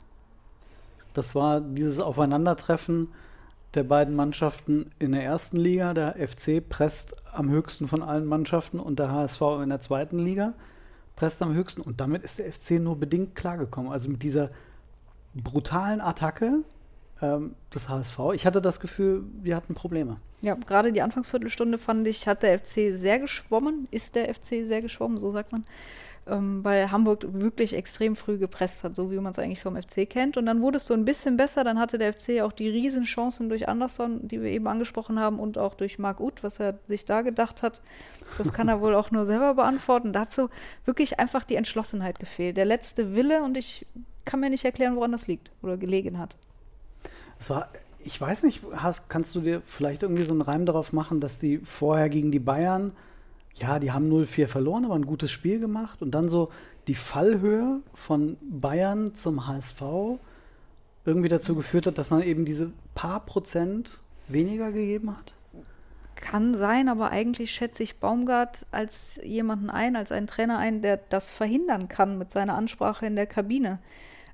Das 1.15 1.35
war 1.35 1.61
dieses 1.61 2.01
Aufeinandertreffen 2.01 3.09
der 3.75 3.85
beiden 3.85 4.15
Mannschaften 4.17 4.91
in 4.99 5.13
der 5.13 5.23
ersten 5.23 5.59
Liga. 5.59 5.93
Der 5.95 6.15
FC 6.17 6.67
presst 6.67 7.17
am 7.33 7.51
höchsten 7.51 7.89
von 7.89 8.03
allen 8.03 8.27
Mannschaften 8.27 8.81
und 8.81 8.99
der 8.99 9.11
HSV 9.11 9.41
in 9.63 9.69
der 9.69 9.81
zweiten 9.81 10.19
Liga 10.19 10.55
presst 11.15 11.43
am 11.43 11.55
höchsten. 11.55 11.81
Und 11.83 12.01
damit 12.01 12.23
ist 12.23 12.39
der 12.39 12.53
FC 12.53 12.73
nur 12.73 12.99
bedingt 12.99 13.35
klargekommen. 13.35 13.93
Also 13.93 14.11
mit 14.11 14.23
dieser 14.23 14.51
brutalen 15.35 16.01
Attacke 16.01 16.65
ähm, 17.21 17.55
des 17.75 17.89
HSV. 17.89 18.19
Ich 18.35 18.47
hatte 18.47 18.61
das 18.61 18.81
Gefühl, 18.81 19.25
wir 19.43 19.57
hatten 19.57 19.75
Probleme. 19.75 20.19
Ja, 20.41 20.55
gerade 20.55 20.93
die 20.93 21.03
Anfangsviertelstunde 21.03 21.79
fand 21.79 22.07
ich, 22.07 22.29
hat 22.29 22.43
der 22.43 22.59
FC 22.59 22.95
sehr 22.95 23.19
geschwommen, 23.19 23.89
ist 23.91 24.15
der 24.15 24.33
FC 24.35 24.65
sehr 24.67 24.83
geschwommen, 24.83 25.19
so 25.19 25.31
sagt 25.31 25.53
man 25.53 25.65
ähm, 26.27 26.65
weil 26.65 26.91
Hamburg 26.91 27.27
wirklich 27.29 27.75
extrem 27.75 28.17
früh 28.17 28.39
gepresst 28.39 28.85
hat, 28.85 28.97
so 28.97 29.11
wie 29.11 29.17
man 29.17 29.31
es 29.31 29.39
eigentlich 29.39 29.63
vom 29.63 29.81
FC 29.81 30.09
kennt. 30.09 30.37
Und 30.37 30.47
dann 30.47 30.61
wurde 30.61 30.79
es 30.79 30.87
so 30.87 30.95
ein 30.95 31.05
bisschen 31.05 31.37
besser. 31.37 31.65
Dann 31.65 31.79
hatte 31.79 31.99
der 31.99 32.13
FC 32.13 32.41
auch 32.43 32.53
die 32.53 32.69
Riesenchancen 32.69 33.49
durch 33.49 33.69
Anderson, 33.69 34.27
die 34.27 34.43
wir 34.43 34.51
eben 34.51 34.67
angesprochen 34.67 35.21
haben, 35.21 35.39
und 35.39 35.59
auch 35.59 35.75
durch 35.75 35.99
Marc 35.99 36.21
Uth, 36.21 36.43
was 36.43 36.59
er 36.59 36.79
sich 36.87 37.05
da 37.05 37.23
gedacht 37.23 37.63
hat. 37.63 37.81
Das 38.39 38.53
kann 38.53 38.69
er 38.69 38.81
wohl 38.81 38.95
auch 38.95 39.11
nur 39.11 39.27
selber 39.27 39.55
beantworten. 39.55 40.13
Dazu 40.13 40.51
wirklich 40.85 41.19
einfach 41.19 41.45
die 41.45 41.57
Entschlossenheit 41.57 42.19
gefehlt. 42.19 42.57
Der 42.57 42.65
letzte 42.65 43.15
Wille 43.15 43.43
und 43.43 43.57
ich 43.57 43.87
kann 44.25 44.41
mir 44.41 44.51
nicht 44.51 44.65
erklären, 44.65 44.97
woran 44.97 45.13
das 45.13 45.29
liegt 45.29 45.53
oder 45.63 45.77
gelegen 45.77 46.19
hat. 46.19 46.37
Es 47.39 47.51
war 47.51 47.69
ich 48.07 48.21
weiß 48.21 48.45
nicht, 48.45 48.63
hast, 48.77 49.09
kannst 49.09 49.35
du 49.35 49.41
dir 49.41 49.63
vielleicht 49.67 50.05
irgendwie 50.05 50.23
so 50.23 50.33
einen 50.33 50.43
Reim 50.43 50.65
darauf 50.65 50.93
machen, 50.93 51.19
dass 51.19 51.41
die 51.41 51.59
vorher 51.59 52.09
gegen 52.09 52.31
die 52.31 52.39
Bayern 52.39 52.93
ja, 53.57 53.79
die 53.79 53.93
haben 53.93 54.11
0-4 54.11 54.47
verloren, 54.47 54.85
aber 54.85 54.95
ein 54.95 55.07
gutes 55.07 55.31
Spiel 55.31 55.59
gemacht. 55.59 56.03
Und 56.03 56.13
dann 56.13 56.29
so 56.29 56.51
die 56.87 56.95
Fallhöhe 56.95 57.81
von 57.95 58.37
Bayern 58.43 59.15
zum 59.15 59.47
HSV 59.47 59.83
irgendwie 61.05 61.29
dazu 61.29 61.55
geführt 61.55 61.87
hat, 61.87 61.99
dass 61.99 62.11
man 62.11 62.23
eben 62.23 62.45
diese 62.45 62.73
paar 62.95 63.25
Prozent 63.25 64.01
weniger 64.29 64.73
gegeben 64.73 65.17
hat? 65.17 65.35
Kann 66.17 66.57
sein, 66.57 66.89
aber 66.89 67.11
eigentlich 67.11 67.51
schätze 67.53 67.83
ich 67.83 68.01
Baumgart 68.01 68.67
als 68.71 69.21
jemanden 69.23 69.71
ein, 69.71 69.97
als 69.97 70.11
einen 70.13 70.27
Trainer 70.27 70.59
ein, 70.59 70.83
der 70.83 70.97
das 71.09 71.31
verhindern 71.31 71.89
kann 71.89 72.19
mit 72.19 72.33
seiner 72.33 72.57
Ansprache 72.57 73.07
in 73.07 73.17
der 73.17 73.27
Kabine. 73.27 73.79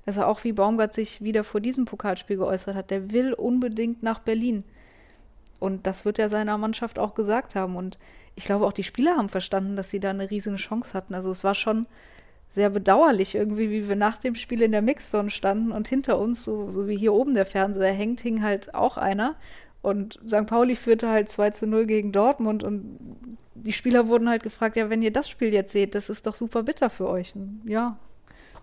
Also 0.05 0.23
auch 0.23 0.43
wie 0.43 0.53
Baumgart 0.53 0.93
sich 0.93 1.21
wieder 1.21 1.43
vor 1.43 1.61
diesem 1.61 1.85
Pokalspiel 1.85 2.37
geäußert 2.37 2.75
hat, 2.75 2.89
der 2.89 3.11
will 3.11 3.33
unbedingt 3.33 4.01
nach 4.01 4.19
Berlin. 4.19 4.63
Und 5.59 5.85
das 5.85 6.03
wird 6.03 6.19
er 6.19 6.29
seiner 6.29 6.57
Mannschaft 6.57 6.99
auch 6.99 7.13
gesagt 7.13 7.55
haben. 7.55 7.75
Und 7.75 7.97
ich 8.35 8.45
glaube, 8.45 8.65
auch 8.65 8.73
die 8.73 8.83
Spieler 8.83 9.17
haben 9.17 9.29
verstanden, 9.29 9.75
dass 9.75 9.89
sie 9.89 9.99
da 9.99 10.09
eine 10.09 10.29
riesige 10.29 10.55
Chance 10.55 10.93
hatten. 10.93 11.13
Also 11.13 11.31
es 11.31 11.43
war 11.43 11.55
schon 11.55 11.85
sehr 12.49 12.69
bedauerlich 12.69 13.33
irgendwie, 13.35 13.71
wie 13.71 13.89
wir 13.89 13.95
nach 13.95 14.17
dem 14.17 14.35
Spiel 14.35 14.61
in 14.61 14.71
der 14.71 14.81
Mixzone 14.81 15.31
standen 15.31 15.71
und 15.71 15.87
hinter 15.87 16.19
uns, 16.19 16.43
so, 16.43 16.69
so 16.71 16.87
wie 16.87 16.97
hier 16.97 17.13
oben 17.13 17.33
der 17.33 17.47
Fernseher 17.47 17.93
hängt, 17.93 18.21
hing 18.21 18.43
halt 18.43 18.75
auch 18.75 18.97
einer. 18.97 19.35
Und 19.81 20.19
St. 20.27 20.45
Pauli 20.45 20.75
führte 20.75 21.09
halt 21.09 21.29
2 21.29 21.49
zu 21.49 21.67
0 21.67 21.85
gegen 21.87 22.11
Dortmund 22.11 22.63
und 22.63 22.99
die 23.55 23.73
Spieler 23.73 24.07
wurden 24.07 24.29
halt 24.29 24.43
gefragt, 24.43 24.77
ja, 24.77 24.89
wenn 24.89 25.01
ihr 25.01 25.11
das 25.11 25.29
Spiel 25.29 25.53
jetzt 25.53 25.73
seht, 25.73 25.95
das 25.95 26.09
ist 26.09 26.27
doch 26.27 26.35
super 26.35 26.63
bitter 26.63 26.89
für 26.89 27.09
euch. 27.09 27.33
Ja, 27.65 27.97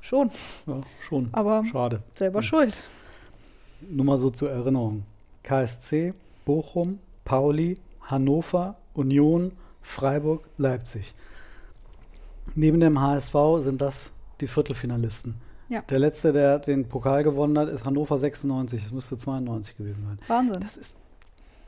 schon. 0.00 0.30
Ja, 0.66 0.80
schon. 1.00 1.28
Aber 1.32 1.64
schade. 1.66 2.02
Selber 2.14 2.40
hm. 2.40 2.46
schuld. 2.46 2.82
Nur 3.80 4.06
mal 4.06 4.18
so 4.18 4.30
zur 4.30 4.50
Erinnerung. 4.50 5.04
KSC, 5.42 6.14
Bochum, 6.44 6.98
Pauli, 7.24 7.76
Hannover, 8.02 8.76
Union, 9.00 9.52
Freiburg, 9.82 10.44
Leipzig. 10.56 11.14
Neben 12.54 12.80
dem 12.80 13.00
HSV 13.00 13.34
sind 13.60 13.80
das 13.80 14.12
die 14.40 14.46
Viertelfinalisten. 14.46 15.34
Ja. 15.68 15.82
Der 15.82 15.98
letzte, 16.00 16.32
der 16.32 16.58
den 16.58 16.88
Pokal 16.88 17.22
gewonnen 17.22 17.56
hat, 17.58 17.68
ist 17.68 17.84
Hannover 17.84 18.18
96. 18.18 18.82
Das 18.82 18.92
müsste 18.92 19.16
92 19.16 19.76
gewesen 19.76 20.04
sein. 20.04 20.18
Wahnsinn. 20.26 20.60
Das 20.60 20.76
ist 20.76 20.96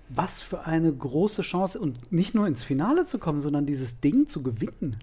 was 0.08 0.42
für 0.42 0.66
eine 0.66 0.92
große 0.92 1.42
Chance 1.42 1.78
und 1.78 2.12
nicht 2.12 2.34
nur 2.34 2.46
ins 2.46 2.62
Finale 2.62 3.06
zu 3.06 3.18
kommen, 3.18 3.40
sondern 3.40 3.64
dieses 3.64 4.00
Ding 4.00 4.26
zu 4.26 4.42
gewinnen. 4.42 4.96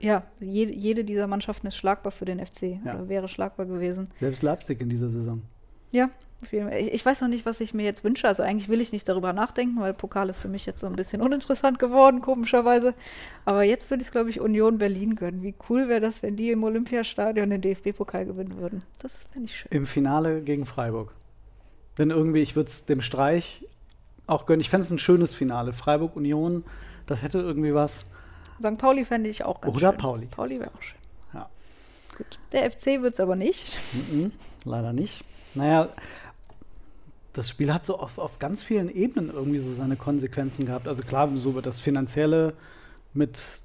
Ja, 0.00 0.24
jede, 0.40 0.74
jede 0.74 1.04
dieser 1.04 1.26
Mannschaften 1.26 1.66
ist 1.66 1.76
schlagbar 1.76 2.12
für 2.12 2.24
den 2.24 2.44
FC 2.44 2.80
ja. 2.84 2.94
oder 2.94 3.08
wäre 3.08 3.28
schlagbar 3.28 3.66
gewesen. 3.66 4.10
Selbst 4.20 4.42
Leipzig 4.42 4.80
in 4.80 4.88
dieser 4.88 5.08
Saison. 5.08 5.42
Ja, 5.92 6.10
ich 6.50 7.04
weiß 7.04 7.22
noch 7.22 7.28
nicht, 7.28 7.46
was 7.46 7.60
ich 7.60 7.72
mir 7.72 7.84
jetzt 7.84 8.04
wünsche. 8.04 8.28
Also 8.28 8.42
eigentlich 8.42 8.68
will 8.68 8.80
ich 8.80 8.92
nicht 8.92 9.08
darüber 9.08 9.32
nachdenken, 9.32 9.80
weil 9.80 9.94
Pokal 9.94 10.28
ist 10.28 10.38
für 10.38 10.48
mich 10.48 10.66
jetzt 10.66 10.80
so 10.80 10.86
ein 10.86 10.94
bisschen 10.94 11.22
uninteressant 11.22 11.78
geworden, 11.78 12.20
komischerweise. 12.20 12.94
Aber 13.46 13.62
jetzt 13.62 13.88
würde 13.90 14.02
ich 14.02 14.08
es, 14.08 14.12
glaube 14.12 14.28
ich, 14.28 14.40
Union 14.40 14.76
Berlin 14.78 15.16
gönnen. 15.16 15.42
Wie 15.42 15.54
cool 15.68 15.88
wäre 15.88 16.00
das, 16.00 16.22
wenn 16.22 16.36
die 16.36 16.50
im 16.50 16.62
Olympiastadion 16.62 17.48
den 17.48 17.62
DFB-Pokal 17.62 18.26
gewinnen 18.26 18.58
würden. 18.58 18.84
Das 19.00 19.24
fände 19.32 19.46
ich 19.46 19.58
schön. 19.58 19.72
Im 19.72 19.86
Finale 19.86 20.42
gegen 20.42 20.66
Freiburg. 20.66 21.12
Denn 21.96 22.10
irgendwie, 22.10 22.42
ich 22.42 22.54
würde 22.54 22.68
es 22.68 22.84
dem 22.84 23.00
Streich 23.00 23.66
auch 24.26 24.44
gönnen. 24.44 24.60
Ich 24.60 24.68
fände 24.68 24.84
es 24.84 24.90
ein 24.90 24.98
schönes 24.98 25.34
Finale. 25.34 25.72
Freiburg-Union, 25.72 26.64
das 27.06 27.22
hätte 27.22 27.38
irgendwie 27.38 27.74
was. 27.74 28.04
St. 28.60 28.76
Pauli 28.76 29.06
fände 29.06 29.30
ich 29.30 29.44
auch 29.44 29.62
ganz 29.62 29.74
Oder 29.74 29.80
schön. 29.80 29.88
Oder 29.88 29.98
Pauli. 29.98 30.26
Pauli 30.26 30.60
wäre 30.60 30.70
auch 30.74 30.82
schön. 30.82 30.98
Ja. 31.32 31.48
Gut. 32.16 32.38
Der 32.52 32.70
FC 32.70 33.02
wird 33.02 33.14
es 33.14 33.20
aber 33.20 33.36
nicht. 33.36 33.74
Mm 33.92 34.16
-mm, 34.16 34.30
leider 34.64 34.92
nicht. 34.92 35.24
Naja, 35.54 35.88
das 37.36 37.50
Spiel 37.50 37.72
hat 37.72 37.84
so 37.84 37.98
auf, 37.98 38.18
auf 38.18 38.38
ganz 38.38 38.62
vielen 38.62 38.88
Ebenen 38.88 39.30
irgendwie 39.30 39.58
so 39.58 39.72
seine 39.72 39.96
Konsequenzen 39.96 40.64
gehabt. 40.64 40.88
Also 40.88 41.02
klar, 41.02 41.28
so 41.36 41.54
wird 41.54 41.66
das 41.66 41.78
Finanzielle 41.78 42.54
mit 43.12 43.62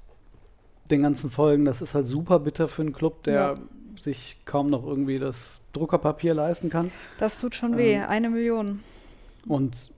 den 0.90 1.02
ganzen 1.02 1.30
Folgen, 1.30 1.64
das 1.64 1.80
ist 1.80 1.94
halt 1.94 2.06
super 2.06 2.38
bitter 2.40 2.68
für 2.68 2.82
einen 2.82 2.92
Club, 2.92 3.22
der 3.22 3.34
ja. 3.34 3.54
sich 3.98 4.36
kaum 4.44 4.68
noch 4.68 4.84
irgendwie 4.84 5.18
das 5.18 5.60
Druckerpapier 5.72 6.34
leisten 6.34 6.68
kann. 6.68 6.90
Das 7.18 7.40
tut 7.40 7.54
schon 7.54 7.78
weh, 7.78 7.94
ähm, 7.94 8.04
eine 8.08 8.28
Million. 8.28 8.80
Und 9.48 9.90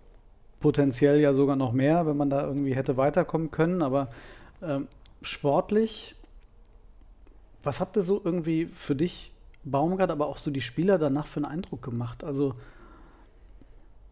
potenziell 0.61 1.21
ja 1.21 1.35
sogar 1.35 1.57
noch 1.57 1.73
mehr, 1.73 2.07
wenn 2.07 2.16
man 2.16 2.31
da 2.31 2.47
irgendwie 2.47 2.75
hätte 2.75 2.97
weiterkommen 2.97 3.50
können. 3.50 3.83
Aber 3.83 4.09
ähm, 4.62 4.87
sportlich, 5.21 6.14
was 7.62 7.81
habt 7.81 7.97
ihr 7.97 8.02
so 8.02 8.21
irgendwie 8.25 8.66
für 8.66 8.95
dich, 8.95 9.33
Baumgart, 9.64 10.11
aber 10.11 10.26
auch 10.26 10.37
so 10.37 10.50
die 10.50 10.61
Spieler 10.61 10.99
danach 10.99 11.26
für 11.26 11.38
einen 11.38 11.47
Eindruck 11.47 11.83
gemacht? 11.83 12.23
Also 12.23 12.54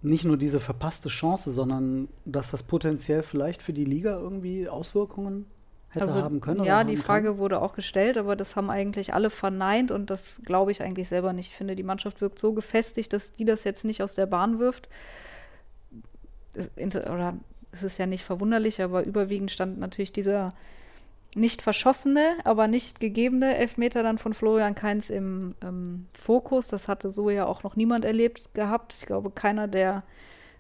nicht 0.03 0.25
nur 0.25 0.37
diese 0.37 0.61
verpasste 0.61 1.09
Chance, 1.09 1.51
sondern 1.51 2.09
dass 2.25 2.51
das 2.51 2.63
potenziell 2.63 3.23
vielleicht 3.23 3.63
für 3.63 3.73
die 3.73 3.85
Liga 3.85 4.19
irgendwie 4.19 4.69
Auswirkungen 4.69 5.47
hätte 5.91 6.07
also, 6.07 6.23
haben 6.23 6.41
können? 6.41 6.65
Ja, 6.65 6.85
die 6.85 6.97
Frage 6.97 7.29
können? 7.29 7.39
wurde 7.39 7.63
auch 7.63 7.75
gestellt, 7.75 8.19
aber 8.19 8.35
das 8.35 8.57
haben 8.57 8.71
eigentlich 8.71 9.15
alle 9.15 9.31
verneint 9.31 9.91
und 9.91 10.11
das 10.11 10.43
glaube 10.45 10.73
ich 10.73 10.83
eigentlich 10.83 11.09
selber 11.09 11.33
nicht. 11.33 11.51
Ich 11.51 11.57
finde, 11.57 11.77
die 11.77 11.83
Mannschaft 11.83 12.21
wirkt 12.21 12.39
so 12.39 12.53
gefestigt, 12.53 13.13
dass 13.13 13.33
die 13.33 13.45
das 13.45 13.65
jetzt 13.65 13.85
nicht 13.85 14.03
aus 14.03 14.15
der 14.15 14.27
Bahn 14.27 14.59
wirft. 14.59 14.89
Oder 16.77 17.35
es 17.71 17.83
ist 17.83 17.99
ja 17.99 18.07
nicht 18.07 18.25
verwunderlich, 18.25 18.83
aber 18.83 19.05
überwiegend 19.05 19.51
stand 19.51 19.79
natürlich 19.79 20.13
dieser 20.13 20.51
nicht 21.35 21.63
verschossene, 21.63 22.37
aber 22.45 22.69
nicht 22.69 23.01
gegebene 23.01 23.57
Elfmeter 23.57 24.03
dann 24.03 24.19
von 24.19 24.35
Florian 24.35 24.75
Kainz 24.75 25.09
im 25.09 25.55
ähm, 25.63 26.07
Fokus. 26.13 26.69
Das 26.69 26.89
hatte 26.89 27.11
so 27.11 27.31
ja 27.31 27.47
auch 27.47 27.63
noch 27.63 27.75
niemand 27.75 28.05
erlebt 28.05 28.53
gehabt. 28.55 28.95
Ich 28.99 29.07
glaube, 29.07 29.31
keiner 29.31 29.67
der, 29.67 30.03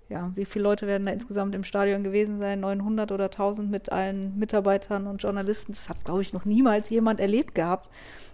ja, 0.08 0.32
wie 0.34 0.46
viele 0.46 0.64
Leute 0.64 0.86
werden 0.86 1.04
da 1.04 1.12
insgesamt 1.12 1.54
im 1.54 1.64
Stadion 1.64 2.02
gewesen 2.02 2.38
sein? 2.38 2.60
900 2.60 3.12
oder 3.12 3.24
1000 3.24 3.70
mit 3.70 3.92
allen 3.92 4.38
Mitarbeitern 4.38 5.06
und 5.06 5.22
Journalisten. 5.22 5.72
Das 5.72 5.90
hat, 5.90 6.04
glaube 6.04 6.22
ich, 6.22 6.32
noch 6.32 6.46
niemals 6.46 6.88
jemand 6.88 7.20
erlebt 7.20 7.54
gehabt. 7.54 7.90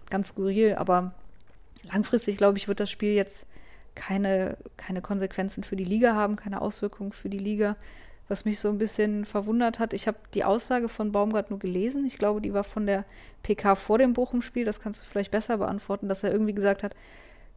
Ganz 0.09 0.29
skurril, 0.29 0.77
aber 0.77 1.15
langfristig, 1.91 2.37
glaube 2.37 2.59
ich, 2.59 2.69
wird 2.69 2.79
das 2.79 2.91
Spiel 2.91 3.15
jetzt 3.15 3.47
keine, 3.97 4.57
keine 4.77 5.03
Konsequenzen 5.03 5.65
für 5.65 5.75
die 5.75 5.85
Liga 5.85 6.15
haben, 6.15 6.37
keine 6.37 6.63
Auswirkungen 6.63 7.11
für 7.11 7.29
die 7.29 7.39
Liga 7.39 7.77
was 8.29 8.45
mich 8.45 8.61
so 8.61 8.69
ein 8.69 8.79
bisschen 8.79 9.25
verwundert 9.25 9.79
hat. 9.79 9.93
Ich 9.95 10.07
habe 10.07 10.19
die 10.35 10.45
Aussage 10.45 10.89
von 10.89 11.13
Baumgart 11.13 11.51
nur 11.51 11.59
gelesen. 11.59 12.07
Ich 12.07 12.19
glaube, 12.19 12.41
die 12.41 12.53
war 12.53 12.65
von 12.65 12.87
der 12.87 13.05
PK 13.43 13.75
vor 13.75 13.99
dem 13.99 14.13
Bochum-Spiel. 14.13 14.65
Das 14.65 14.81
kannst 14.81 15.01
du 15.01 15.05
vielleicht 15.07 15.31
besser 15.31 15.59
beantworten, 15.59 16.09
dass 16.09 16.23
er 16.23 16.33
irgendwie 16.33 16.55
gesagt 16.55 16.83
hat, 16.83 16.95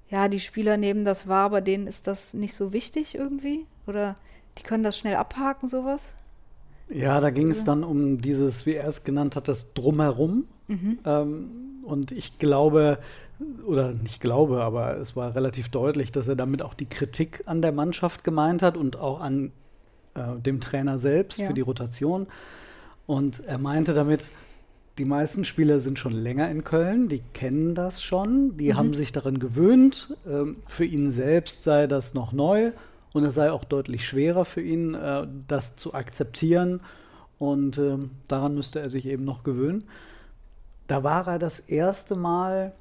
ja, 0.09 0.27
die 0.27 0.39
Spieler 0.39 0.77
nehmen 0.77 1.05
das 1.05 1.27
wahr, 1.27 1.45
aber 1.45 1.61
denen 1.61 1.87
ist 1.87 2.07
das 2.07 2.33
nicht 2.33 2.53
so 2.53 2.73
wichtig 2.73 3.15
irgendwie. 3.15 3.65
Oder 3.87 4.15
die 4.57 4.63
können 4.63 4.83
das 4.83 4.97
schnell 4.97 5.15
abhaken, 5.15 5.67
sowas. 5.67 6.13
Ja, 6.89 7.21
da 7.21 7.29
ging 7.29 7.49
es 7.49 7.63
dann 7.63 7.83
um 7.83 8.21
dieses, 8.21 8.65
wie 8.65 8.73
er 8.73 8.87
es 8.87 9.03
genannt 9.03 9.35
hat, 9.35 9.47
das 9.47 9.73
Drumherum. 9.73 10.45
Mhm. 10.67 10.99
Ähm, 11.05 11.49
und 11.83 12.11
ich 12.11 12.39
glaube, 12.39 12.99
oder 13.65 13.93
nicht 13.93 14.19
glaube, 14.19 14.61
aber 14.61 14.97
es 14.97 15.15
war 15.15 15.35
relativ 15.35 15.69
deutlich, 15.69 16.11
dass 16.11 16.27
er 16.27 16.35
damit 16.35 16.61
auch 16.61 16.73
die 16.73 16.85
Kritik 16.85 17.43
an 17.45 17.61
der 17.61 17.71
Mannschaft 17.71 18.23
gemeint 18.23 18.61
hat 18.61 18.77
und 18.77 18.97
auch 18.97 19.21
an 19.21 19.51
äh, 20.15 20.39
dem 20.39 20.61
Trainer 20.61 20.99
selbst 20.99 21.39
ja. 21.39 21.47
für 21.47 21.53
die 21.53 21.61
Rotation. 21.61 22.27
Und 23.07 23.41
er 23.45 23.57
meinte 23.57 23.93
damit, 23.93 24.29
die 24.97 25.05
meisten 25.05 25.45
Spieler 25.45 25.79
sind 25.79 25.99
schon 25.99 26.11
länger 26.11 26.49
in 26.49 26.63
Köln, 26.63 27.07
die 27.07 27.23
kennen 27.33 27.75
das 27.75 28.03
schon, 28.03 28.57
die 28.57 28.73
mhm. 28.73 28.77
haben 28.77 28.93
sich 28.93 29.11
daran 29.11 29.39
gewöhnt. 29.39 30.15
Ähm, 30.27 30.57
für 30.67 30.85
ihn 30.85 31.11
selbst 31.11 31.63
sei 31.63 31.87
das 31.87 32.13
noch 32.13 32.33
neu 32.33 32.71
und 33.13 33.23
es 33.23 33.33
sei 33.33 33.51
auch 33.51 33.63
deutlich 33.63 34.05
schwerer 34.05 34.45
für 34.45 34.61
ihn, 34.61 34.93
äh, 34.93 35.27
das 35.47 35.75
zu 35.75 35.93
akzeptieren. 35.93 36.81
Und 37.39 37.77
äh, 37.77 37.97
daran 38.27 38.53
müsste 38.53 38.79
er 38.79 38.89
sich 38.89 39.05
eben 39.05 39.23
noch 39.23 39.43
gewöhnen. 39.43 39.85
Da 40.87 41.03
war 41.03 41.27
er 41.27 41.39
das 41.39 41.59
erste 41.59 42.15
Mal, 42.15 42.73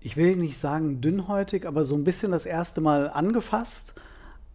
ich 0.00 0.16
will 0.16 0.36
nicht 0.36 0.58
sagen 0.58 1.00
dünnhäutig, 1.00 1.66
aber 1.66 1.84
so 1.84 1.94
ein 1.94 2.04
bisschen 2.04 2.30
das 2.30 2.46
erste 2.46 2.80
Mal 2.80 3.10
angefasst 3.10 3.94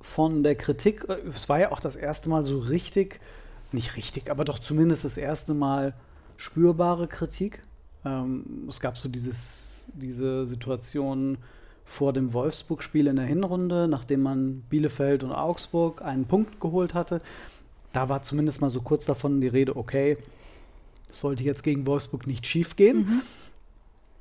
von 0.06 0.44
der 0.44 0.56
Kritik. 0.56 1.06
Es 1.10 1.50
war 1.50 1.60
ja 1.60 1.72
auch 1.72 1.80
das 1.80 1.96
erste 1.96 2.30
Mal 2.30 2.46
so 2.46 2.60
richtig, 2.60 3.20
nicht 3.72 3.98
richtig, 3.98 4.30
aber 4.30 4.46
doch 4.46 4.60
zumindest 4.60 5.04
das 5.04 5.18
erste 5.18 5.54
Mal 5.54 5.94
spürbare 6.38 7.08
Kritik. 7.08 7.62
Ähm, 8.06 8.66
es 8.70 8.80
gab 8.80 8.98
so 8.98 9.10
dieses, 9.10 9.86
diese 9.94 10.46
Situation 10.46 11.38
vor 11.84 12.14
dem 12.14 12.34
Wolfsburg-Spiel 12.34 13.08
in 13.08 13.18
der 13.18 13.26
Hinrunde, 13.26 13.88
nachdem 13.88 14.22
man 14.22 14.62
Bielefeld 14.70 15.24
und 15.24 15.32
Augsburg 15.32 16.06
einen 16.06 16.26
Punkt 16.26 16.60
geholt 16.62 16.94
hatte. 16.94 17.20
Da 17.92 18.08
war 18.08 18.22
zumindest 18.22 18.62
mal 18.62 18.70
so 18.70 18.82
kurz 18.82 19.06
davon 19.06 19.42
die 19.42 19.48
Rede, 19.48 19.76
okay, 19.76 20.18
es 21.10 21.20
sollte 21.20 21.44
jetzt 21.44 21.64
gegen 21.64 21.86
Wolfsburg 21.86 22.28
nicht 22.28 22.46
schief 22.46 22.76
gehen. 22.76 22.98
Mhm. 22.98 23.22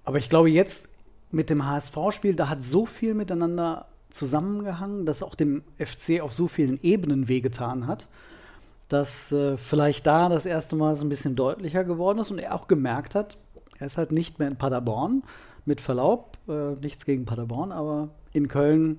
Aber 0.05 0.19
ich 0.19 0.29
glaube, 0.29 0.50
jetzt 0.50 0.88
mit 1.31 1.50
dem 1.50 1.67
HSV-Spiel, 1.67 2.35
da 2.35 2.49
hat 2.49 2.62
so 2.62 2.87
viel 2.87 3.14
miteinander 3.14 3.87
zusammengehangen, 4.14 5.06
das 5.06 5.23
auch 5.23 5.35
dem 5.35 5.62
FC 5.78 6.21
auf 6.21 6.33
so 6.33 6.49
vielen 6.49 6.78
Ebenen 6.83 7.28
wehgetan 7.28 7.87
hat, 7.87 8.09
dass 8.88 9.33
äh, 9.33 9.56
vielleicht 9.56 10.06
da 10.06 10.28
das 10.28 10.47
erste 10.47 10.76
Mal 10.76 10.94
so 10.94 11.04
ein 11.04 11.09
bisschen 11.09 11.37
deutlicher 11.37 11.85
geworden 11.85 12.18
ist 12.18 12.30
und 12.30 12.38
er 12.38 12.54
auch 12.54 12.68
gemerkt 12.68 13.14
hat, 13.14 13.38
er 13.78 13.87
ist 13.87 13.99
halt 13.99 14.12
nicht 14.12 14.38
mehr 14.38 14.49
in 14.49 14.56
Paderborn, 14.56 15.23
mit 15.64 15.80
Verlaub, 15.80 16.38
äh, 16.49 16.73
nichts 16.80 17.04
gegen 17.04 17.25
Paderborn, 17.25 17.73
aber 17.73 18.11
in 18.33 18.49
Köln 18.49 18.99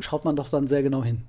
schaut 0.00 0.24
man 0.24 0.36
doch 0.36 0.48
dann 0.48 0.66
sehr 0.66 0.82
genau 0.82 1.02
hin. 1.04 1.22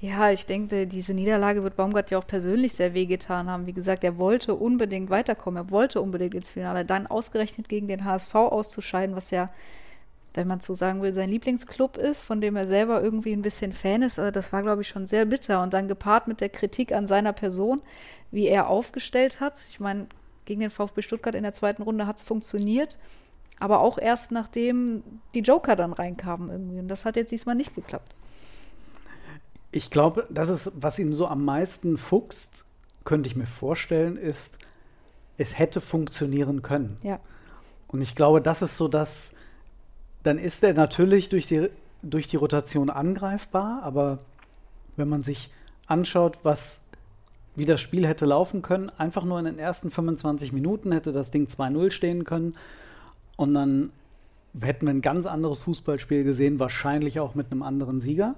Ja, 0.00 0.30
ich 0.30 0.46
denke, 0.46 0.86
diese 0.86 1.12
Niederlage 1.12 1.64
wird 1.64 1.74
Baumgart 1.74 2.12
ja 2.12 2.18
auch 2.18 2.26
persönlich 2.26 2.72
sehr 2.72 2.94
wehgetan 2.94 3.50
haben. 3.50 3.66
Wie 3.66 3.72
gesagt, 3.72 4.04
er 4.04 4.16
wollte 4.16 4.54
unbedingt 4.54 5.10
weiterkommen, 5.10 5.64
er 5.64 5.70
wollte 5.70 6.00
unbedingt 6.00 6.34
ins 6.34 6.48
Finale. 6.48 6.84
Dann 6.84 7.08
ausgerechnet 7.08 7.68
gegen 7.68 7.88
den 7.88 8.04
HSV 8.04 8.32
auszuscheiden, 8.36 9.16
was 9.16 9.32
ja, 9.32 9.50
wenn 10.38 10.46
man 10.46 10.60
so 10.60 10.72
sagen 10.72 11.02
will, 11.02 11.12
sein 11.12 11.30
Lieblingsclub 11.30 11.96
ist, 11.96 12.22
von 12.22 12.40
dem 12.40 12.54
er 12.54 12.68
selber 12.68 13.02
irgendwie 13.02 13.32
ein 13.32 13.42
bisschen 13.42 13.72
Fan 13.72 14.02
ist. 14.02 14.20
Also 14.20 14.30
das 14.30 14.52
war, 14.52 14.62
glaube 14.62 14.82
ich, 14.82 14.88
schon 14.88 15.04
sehr 15.04 15.26
bitter. 15.26 15.64
Und 15.64 15.72
dann 15.72 15.88
gepaart 15.88 16.28
mit 16.28 16.40
der 16.40 16.48
Kritik 16.48 16.92
an 16.92 17.08
seiner 17.08 17.32
Person, 17.32 17.82
wie 18.30 18.46
er 18.46 18.68
aufgestellt 18.68 19.40
hat. 19.40 19.54
Ich 19.68 19.80
meine, 19.80 20.06
gegen 20.44 20.60
den 20.60 20.70
VfB 20.70 21.02
Stuttgart 21.02 21.34
in 21.34 21.42
der 21.42 21.54
zweiten 21.54 21.82
Runde 21.82 22.06
hat 22.06 22.18
es 22.18 22.22
funktioniert. 22.22 22.98
Aber 23.58 23.80
auch 23.80 23.98
erst 23.98 24.30
nachdem 24.30 25.02
die 25.34 25.40
Joker 25.40 25.74
dann 25.74 25.92
reinkamen 25.92 26.50
irgendwie. 26.50 26.78
Und 26.78 26.86
das 26.86 27.04
hat 27.04 27.16
jetzt 27.16 27.32
diesmal 27.32 27.56
nicht 27.56 27.74
geklappt. 27.74 28.14
Ich 29.72 29.90
glaube, 29.90 30.28
das 30.30 30.50
ist, 30.50 30.70
was 30.76 31.00
ihn 31.00 31.14
so 31.14 31.26
am 31.26 31.44
meisten 31.44 31.98
fuchst, 31.98 32.64
könnte 33.04 33.28
ich 33.28 33.34
mir 33.34 33.46
vorstellen, 33.46 34.16
ist, 34.16 34.58
es 35.36 35.58
hätte 35.58 35.80
funktionieren 35.80 36.62
können. 36.62 36.96
Ja. 37.02 37.18
Und 37.88 38.02
ich 38.02 38.14
glaube, 38.14 38.40
das 38.40 38.62
ist 38.62 38.76
so 38.76 38.86
das, 38.86 39.34
dann 40.22 40.38
ist 40.38 40.62
er 40.62 40.74
natürlich 40.74 41.28
durch 41.28 41.46
die, 41.46 41.68
durch 42.02 42.26
die 42.26 42.36
Rotation 42.36 42.90
angreifbar, 42.90 43.82
aber 43.82 44.18
wenn 44.96 45.08
man 45.08 45.22
sich 45.22 45.50
anschaut, 45.86 46.38
was, 46.42 46.80
wie 47.56 47.64
das 47.64 47.80
Spiel 47.80 48.06
hätte 48.06 48.26
laufen 48.26 48.62
können, 48.62 48.90
einfach 48.98 49.24
nur 49.24 49.38
in 49.38 49.44
den 49.44 49.58
ersten 49.58 49.90
25 49.90 50.52
Minuten 50.52 50.92
hätte 50.92 51.12
das 51.12 51.30
Ding 51.30 51.46
2-0 51.46 51.90
stehen 51.90 52.24
können 52.24 52.54
und 53.36 53.54
dann 53.54 53.92
hätten 54.60 54.86
wir 54.86 54.94
ein 54.94 55.02
ganz 55.02 55.26
anderes 55.26 55.62
Fußballspiel 55.62 56.24
gesehen, 56.24 56.58
wahrscheinlich 56.58 57.20
auch 57.20 57.34
mit 57.34 57.52
einem 57.52 57.62
anderen 57.62 58.00
Sieger. 58.00 58.34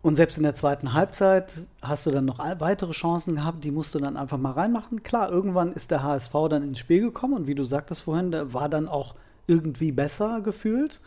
Und 0.00 0.14
selbst 0.14 0.36
in 0.36 0.44
der 0.44 0.54
zweiten 0.54 0.92
Halbzeit 0.92 1.52
hast 1.82 2.06
du 2.06 2.10
dann 2.10 2.24
noch 2.24 2.38
weitere 2.38 2.92
Chancen 2.92 3.34
gehabt, 3.36 3.64
die 3.64 3.72
musst 3.72 3.94
du 3.94 3.98
dann 3.98 4.16
einfach 4.16 4.38
mal 4.38 4.52
reinmachen. 4.52 5.02
Klar, 5.02 5.28
irgendwann 5.30 5.72
ist 5.72 5.90
der 5.90 6.04
HSV 6.04 6.32
dann 6.48 6.62
ins 6.62 6.78
Spiel 6.78 7.02
gekommen 7.02 7.34
und 7.34 7.46
wie 7.48 7.56
du 7.56 7.64
sagtest 7.64 8.02
vorhin, 8.02 8.30
der 8.30 8.54
war 8.54 8.68
dann 8.68 8.86
auch 8.86 9.16
irgendwie 9.48 9.90
besser 9.90 10.40
gefühlt. 10.40 11.00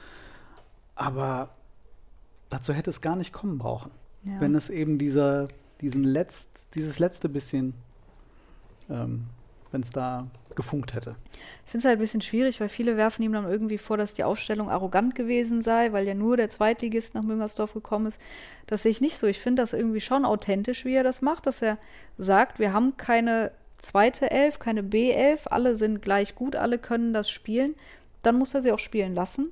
Aber 0.96 1.50
dazu 2.50 2.74
hätte 2.74 2.90
es 2.90 3.00
gar 3.00 3.16
nicht 3.16 3.32
kommen 3.32 3.58
brauchen. 3.58 3.92
Ja. 4.24 4.42
Wenn 4.42 4.54
es 4.54 4.70
eben 4.70 4.98
dieser, 4.98 5.48
diesen 5.80 6.04
letzt, 6.04 6.76
dieses 6.76 7.00
letzte 7.00 7.30
bisschen 7.30 7.74
ähm, 8.90 9.28
wenn 9.72 9.82
es 9.82 9.92
da 9.92 10.28
gefunkt 10.56 10.94
hätte. 10.94 11.16
Ich 11.66 11.72
finde 11.72 11.80
es 11.80 11.86
halt 11.86 11.98
ein 11.98 12.02
bisschen 12.02 12.22
schwierig, 12.22 12.60
weil 12.60 12.70
viele 12.70 12.98
werfen 12.98 13.24
ihm 13.24 13.32
dann 13.32 13.50
irgendwie 13.50 13.78
vor, 13.78 13.98
dass 13.98 14.14
die 14.14 14.24
Aufstellung 14.24 14.70
arrogant 14.70 15.16
gewesen 15.16 15.62
sei, 15.62 15.94
weil 15.94 16.06
ja 16.06 16.14
nur 16.14 16.36
der 16.36 16.50
Zweitligist 16.50 17.16
nach 17.16 17.24
Müngersdorf 17.24 17.74
gekommen 17.74 18.08
ist. 18.08 18.20
Das 18.68 18.84
sehe 18.84 18.92
ich 18.92 19.02
nicht 19.02 19.18
so. 19.18 19.28
Ich 19.28 19.40
finde 19.40 19.62
das 19.62 19.74
irgendwie 19.74 20.02
schon 20.02 20.26
authentisch, 20.26 20.84
wie 20.84 20.94
er 20.94 21.04
das 21.04 21.22
macht, 21.22 21.48
dass 21.48 21.62
er 21.62 21.78
sagt, 22.18 22.60
wir 22.60 22.74
haben 22.74 22.98
keine 22.98 23.52
zweite 23.78 24.30
Elf, 24.30 24.60
keine 24.60 24.84
B11, 24.84 25.48
alle 25.48 25.76
sind 25.76 26.02
gleich 26.02 26.36
gut, 26.36 26.56
alle 26.56 26.78
können 26.78 27.14
das 27.14 27.30
spielen. 27.30 27.74
Dann 28.22 28.38
muss 28.38 28.54
er 28.54 28.62
sie 28.62 28.72
auch 28.72 28.80
spielen 28.80 29.16
lassen. 29.16 29.50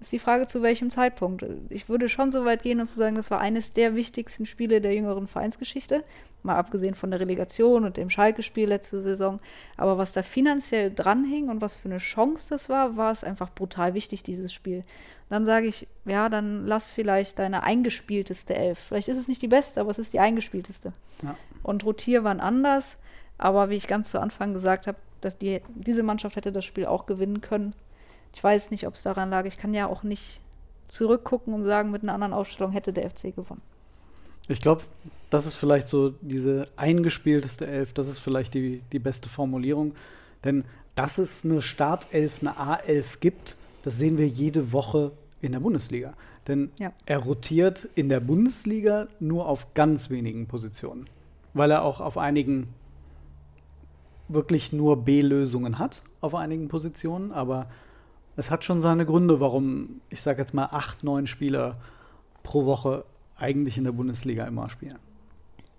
Ist 0.00 0.12
die 0.12 0.20
Frage, 0.20 0.46
zu 0.46 0.62
welchem 0.62 0.90
Zeitpunkt. 0.90 1.44
Ich 1.70 1.88
würde 1.88 2.08
schon 2.08 2.30
so 2.30 2.44
weit 2.44 2.62
gehen 2.62 2.78
und 2.78 2.86
zu 2.86 2.96
sagen, 2.96 3.16
das 3.16 3.32
war 3.32 3.40
eines 3.40 3.72
der 3.72 3.96
wichtigsten 3.96 4.46
Spiele 4.46 4.80
der 4.80 4.94
jüngeren 4.94 5.26
Vereinsgeschichte 5.26 6.04
mal 6.42 6.56
abgesehen 6.56 6.94
von 6.94 7.10
der 7.10 7.20
Relegation 7.20 7.84
und 7.84 7.96
dem 7.96 8.10
Schalke-Spiel 8.10 8.68
letzte 8.68 9.00
Saison. 9.02 9.40
Aber 9.76 9.98
was 9.98 10.12
da 10.12 10.22
finanziell 10.22 10.92
dranhing 10.92 11.48
und 11.48 11.60
was 11.60 11.76
für 11.76 11.88
eine 11.88 11.98
Chance 11.98 12.48
das 12.50 12.68
war, 12.68 12.96
war 12.96 13.12
es 13.12 13.24
einfach 13.24 13.50
brutal 13.50 13.94
wichtig, 13.94 14.22
dieses 14.22 14.52
Spiel. 14.52 14.78
Und 14.78 15.30
dann 15.30 15.44
sage 15.44 15.66
ich, 15.66 15.86
ja, 16.04 16.28
dann 16.28 16.66
lass 16.66 16.90
vielleicht 16.90 17.38
deine 17.38 17.62
eingespielteste 17.62 18.54
Elf. 18.54 18.78
Vielleicht 18.78 19.08
ist 19.08 19.18
es 19.18 19.28
nicht 19.28 19.42
die 19.42 19.48
beste, 19.48 19.80
aber 19.80 19.90
es 19.90 19.98
ist 19.98 20.12
die 20.12 20.20
eingespielteste. 20.20 20.92
Ja. 21.22 21.36
Und 21.62 21.84
rotier 21.84 22.24
waren 22.24 22.40
anders. 22.40 22.96
Aber 23.36 23.70
wie 23.70 23.76
ich 23.76 23.86
ganz 23.86 24.10
zu 24.10 24.20
Anfang 24.20 24.52
gesagt 24.52 24.86
habe, 24.86 24.98
dass 25.20 25.38
die, 25.38 25.60
diese 25.74 26.02
Mannschaft 26.02 26.36
hätte 26.36 26.50
das 26.50 26.64
Spiel 26.64 26.86
auch 26.86 27.06
gewinnen 27.06 27.40
können. 27.40 27.74
Ich 28.34 28.42
weiß 28.42 28.70
nicht, 28.70 28.86
ob 28.86 28.94
es 28.94 29.02
daran 29.02 29.30
lag. 29.30 29.44
Ich 29.46 29.56
kann 29.56 29.74
ja 29.74 29.86
auch 29.86 30.02
nicht 30.02 30.40
zurückgucken 30.86 31.54
und 31.54 31.64
sagen, 31.64 31.90
mit 31.90 32.02
einer 32.02 32.14
anderen 32.14 32.32
Aufstellung 32.32 32.72
hätte 32.72 32.92
der 32.92 33.10
FC 33.10 33.34
gewonnen. 33.34 33.62
Ich 34.48 34.60
glaube, 34.60 34.82
das 35.30 35.46
ist 35.46 35.54
vielleicht 35.54 35.86
so 35.86 36.14
diese 36.22 36.62
eingespielteste 36.76 37.66
Elf, 37.66 37.92
das 37.92 38.08
ist 38.08 38.18
vielleicht 38.18 38.54
die, 38.54 38.82
die 38.92 38.98
beste 38.98 39.28
Formulierung. 39.28 39.94
Denn 40.44 40.64
dass 40.94 41.18
es 41.18 41.44
eine 41.44 41.62
Startelf, 41.62 42.38
eine 42.40 42.52
A11 42.54 43.20
gibt, 43.20 43.56
das 43.82 43.98
sehen 43.98 44.18
wir 44.18 44.26
jede 44.26 44.72
Woche 44.72 45.12
in 45.40 45.52
der 45.52 45.60
Bundesliga. 45.60 46.14
Denn 46.48 46.70
ja. 46.78 46.92
er 47.06 47.18
rotiert 47.18 47.88
in 47.94 48.08
der 48.08 48.20
Bundesliga 48.20 49.08
nur 49.20 49.46
auf 49.46 49.74
ganz 49.74 50.10
wenigen 50.10 50.46
Positionen, 50.46 51.08
weil 51.52 51.70
er 51.70 51.82
auch 51.82 52.00
auf 52.00 52.16
einigen 52.16 52.68
wirklich 54.28 54.72
nur 54.72 55.04
B-Lösungen 55.04 55.78
hat, 55.78 56.02
auf 56.20 56.34
einigen 56.34 56.68
Positionen. 56.68 57.32
Aber 57.32 57.68
es 58.38 58.52
hat 58.52 58.64
schon 58.64 58.80
seine 58.80 59.04
Gründe, 59.04 59.40
warum, 59.40 60.00
ich 60.10 60.22
sage 60.22 60.40
jetzt 60.40 60.54
mal, 60.54 60.66
acht, 60.66 61.02
neun 61.02 61.26
Spieler 61.26 61.72
pro 62.44 62.66
Woche 62.66 63.04
eigentlich 63.36 63.76
in 63.78 63.84
der 63.84 63.90
Bundesliga 63.92 64.46
immer 64.46 64.70
spielen. 64.70 64.98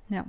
Ja. 0.10 0.26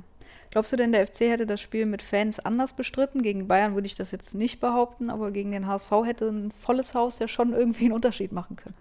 Glaubst 0.53 0.73
du 0.73 0.77
denn, 0.77 0.93
der 0.93 1.07
FC 1.07 1.23
hätte 1.23 1.47
das 1.47 1.61
Spiel 1.61 1.87
mit 1.87 2.03
Fans 2.03 2.39
anders 2.39 2.73
bestritten? 2.73 3.23
Gegen 3.23 3.49
Bayern 3.49 3.75
würde 3.75 3.87
ich 3.87 3.97
das 3.97 4.13
jetzt 4.13 4.35
nicht 4.35 4.61
behaupten, 4.61 5.11
aber 5.11 5.33
gegen 5.33 5.51
den 5.51 5.67
HSV 5.67 5.91
hätte 6.05 6.29
ein 6.29 6.53
volles 6.53 6.95
Haus 6.95 7.19
ja 7.19 7.27
schon 7.27 7.53
irgendwie 7.53 7.87
einen 7.87 7.95
Unterschied 7.95 8.31
machen 8.31 8.55
können. 8.55 8.77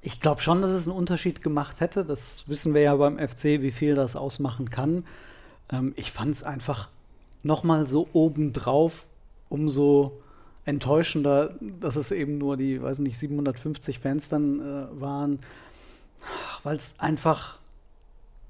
Ich 0.00 0.20
glaube 0.20 0.40
schon, 0.40 0.62
dass 0.62 0.70
es 0.70 0.88
einen 0.88 0.96
Unterschied 0.96 1.42
gemacht 1.42 1.80
hätte. 1.80 2.04
Das 2.04 2.48
wissen 2.48 2.72
wir 2.72 2.80
ja 2.80 2.96
beim 2.96 3.18
FC, 3.18 3.60
wie 3.60 3.70
viel 3.70 3.94
das 3.94 4.16
ausmachen 4.16 4.70
kann. 4.70 5.04
Ähm, 5.70 5.92
ich 5.96 6.12
fand 6.12 6.30
es 6.30 6.42
einfach 6.42 6.88
nochmal 7.42 7.86
so 7.86 8.08
obendrauf, 8.14 9.06
umso 9.50 10.23
enttäuschender, 10.64 11.54
dass 11.80 11.96
es 11.96 12.10
eben 12.10 12.38
nur 12.38 12.56
die, 12.56 12.82
weiß 12.82 13.00
nicht, 13.00 13.18
750 13.18 13.98
Fans 13.98 14.28
dann 14.28 14.60
äh, 14.60 15.00
waren 15.00 15.38
weil 16.62 16.76
es 16.76 16.94
einfach 16.98 17.58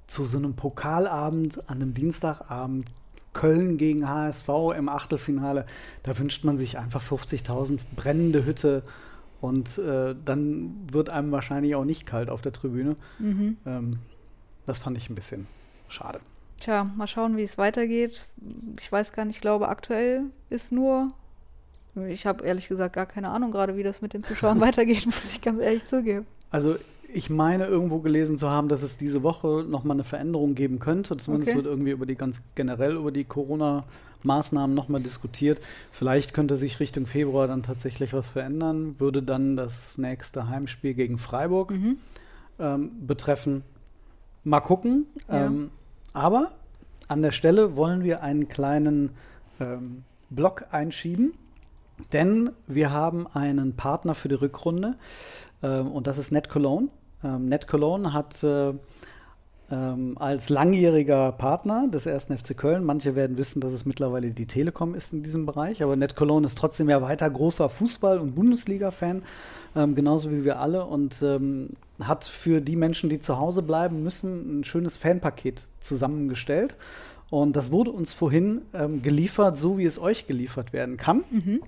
zu 0.06 0.24
so 0.24 0.38
einem 0.38 0.54
Pokalabend 0.54 1.68
an 1.68 1.76
einem 1.76 1.94
Dienstagabend 1.94 2.86
Köln 3.32 3.78
gegen 3.78 4.08
HSV 4.08 4.48
im 4.76 4.88
Achtelfinale, 4.88 5.66
da 6.04 6.16
wünscht 6.16 6.44
man 6.44 6.56
sich 6.56 6.78
einfach 6.78 7.02
50.000 7.02 7.80
brennende 7.96 8.44
Hütte 8.44 8.84
und 9.40 9.76
äh, 9.78 10.14
dann 10.24 10.76
wird 10.92 11.10
einem 11.10 11.32
wahrscheinlich 11.32 11.74
auch 11.74 11.84
nicht 11.84 12.06
kalt 12.06 12.30
auf 12.30 12.42
der 12.42 12.52
Tribüne. 12.52 12.94
Mhm. 13.18 13.56
Ähm, 13.66 13.98
das 14.66 14.78
fand 14.78 14.96
ich 14.96 15.10
ein 15.10 15.16
bisschen 15.16 15.48
schade. 15.88 16.20
Tja, 16.60 16.84
mal 16.84 17.08
schauen, 17.08 17.36
wie 17.36 17.42
es 17.42 17.58
weitergeht. 17.58 18.26
Ich 18.78 18.90
weiß 18.90 19.12
gar 19.12 19.24
nicht, 19.24 19.36
ich 19.36 19.42
glaube, 19.42 19.68
aktuell 19.68 20.26
ist 20.48 20.70
nur, 20.70 21.08
ich 22.08 22.26
habe 22.26 22.44
ehrlich 22.44 22.68
gesagt 22.68 22.94
gar 22.94 23.06
keine 23.06 23.28
Ahnung 23.28 23.50
gerade, 23.50 23.76
wie 23.76 23.82
das 23.82 24.02
mit 24.02 24.14
den 24.14 24.22
Zuschauern 24.22 24.60
weitergeht, 24.62 25.06
muss 25.06 25.30
ich 25.30 25.40
ganz 25.40 25.60
ehrlich 25.60 25.84
zugeben. 25.84 26.26
Also 26.50 26.76
ich 27.14 27.30
meine 27.30 27.66
irgendwo 27.66 28.00
gelesen 28.00 28.38
zu 28.38 28.50
haben, 28.50 28.68
dass 28.68 28.82
es 28.82 28.96
diese 28.96 29.22
Woche 29.22 29.64
nochmal 29.68 29.96
eine 29.96 30.04
Veränderung 30.04 30.56
geben 30.56 30.80
könnte. 30.80 31.16
Zumindest 31.16 31.52
okay. 31.52 31.58
wird 31.58 31.66
irgendwie 31.66 31.92
über 31.92 32.06
die 32.06 32.16
ganz 32.16 32.42
generell 32.56 32.96
über 32.96 33.12
die 33.12 33.24
Corona-Maßnahmen 33.24 34.74
nochmal 34.74 35.00
diskutiert. 35.00 35.60
Vielleicht 35.92 36.34
könnte 36.34 36.56
sich 36.56 36.80
Richtung 36.80 37.06
Februar 37.06 37.46
dann 37.46 37.62
tatsächlich 37.62 38.12
was 38.12 38.30
verändern. 38.30 38.98
Würde 38.98 39.22
dann 39.22 39.56
das 39.56 39.96
nächste 39.96 40.48
Heimspiel 40.48 40.94
gegen 40.94 41.18
Freiburg 41.18 41.70
mhm. 41.70 41.98
ähm, 42.58 43.06
betreffen. 43.06 43.62
Mal 44.42 44.60
gucken. 44.60 45.06
Ja. 45.28 45.46
Ähm, 45.46 45.70
aber 46.12 46.50
an 47.06 47.22
der 47.22 47.30
Stelle 47.30 47.76
wollen 47.76 48.02
wir 48.02 48.24
einen 48.24 48.48
kleinen 48.48 49.10
ähm, 49.60 50.02
Block 50.30 50.66
einschieben. 50.72 51.32
Denn 52.12 52.50
wir 52.66 52.90
haben 52.90 53.26
einen 53.26 53.76
Partner 53.76 54.14
für 54.14 54.28
die 54.28 54.34
Rückrunde 54.34 54.96
ähm, 55.62 55.90
und 55.90 56.06
das 56.06 56.18
ist 56.18 56.32
Net 56.32 56.48
Cologne. 56.48 56.88
Ähm, 57.22 57.46
Net 57.46 57.68
Cologne 57.68 58.12
hat 58.12 58.42
äh, 58.42 58.74
ähm, 59.70 60.18
als 60.18 60.50
langjähriger 60.50 61.32
Partner 61.32 61.88
des 61.88 62.06
ersten 62.06 62.36
FC 62.36 62.56
Köln, 62.56 62.84
manche 62.84 63.14
werden 63.14 63.38
wissen, 63.38 63.60
dass 63.60 63.72
es 63.72 63.86
mittlerweile 63.86 64.30
die 64.30 64.46
Telekom 64.46 64.94
ist 64.94 65.12
in 65.12 65.22
diesem 65.22 65.46
Bereich, 65.46 65.82
aber 65.82 65.96
Net 65.96 66.16
Cologne 66.16 66.44
ist 66.44 66.58
trotzdem 66.58 66.90
ja 66.90 67.00
weiter 67.00 67.28
großer 67.30 67.70
Fußball- 67.70 68.18
und 68.18 68.34
Bundesliga-Fan, 68.34 69.22
ähm, 69.74 69.94
genauso 69.94 70.30
wie 70.30 70.44
wir 70.44 70.60
alle 70.60 70.84
und 70.84 71.22
ähm, 71.22 71.70
hat 72.00 72.24
für 72.24 72.60
die 72.60 72.76
Menschen, 72.76 73.08
die 73.08 73.20
zu 73.20 73.38
Hause 73.38 73.62
bleiben 73.62 74.02
müssen, 74.02 74.60
ein 74.60 74.64
schönes 74.64 74.96
Fanpaket 74.96 75.66
zusammengestellt. 75.80 76.76
Und 77.30 77.56
das 77.56 77.72
wurde 77.72 77.90
uns 77.90 78.12
vorhin 78.12 78.62
ähm, 78.74 79.02
geliefert, 79.02 79.56
so 79.56 79.78
wie 79.78 79.86
es 79.86 79.98
euch 79.98 80.26
geliefert 80.26 80.72
werden 80.72 80.96
kann. 80.96 81.24
Mhm. 81.30 81.60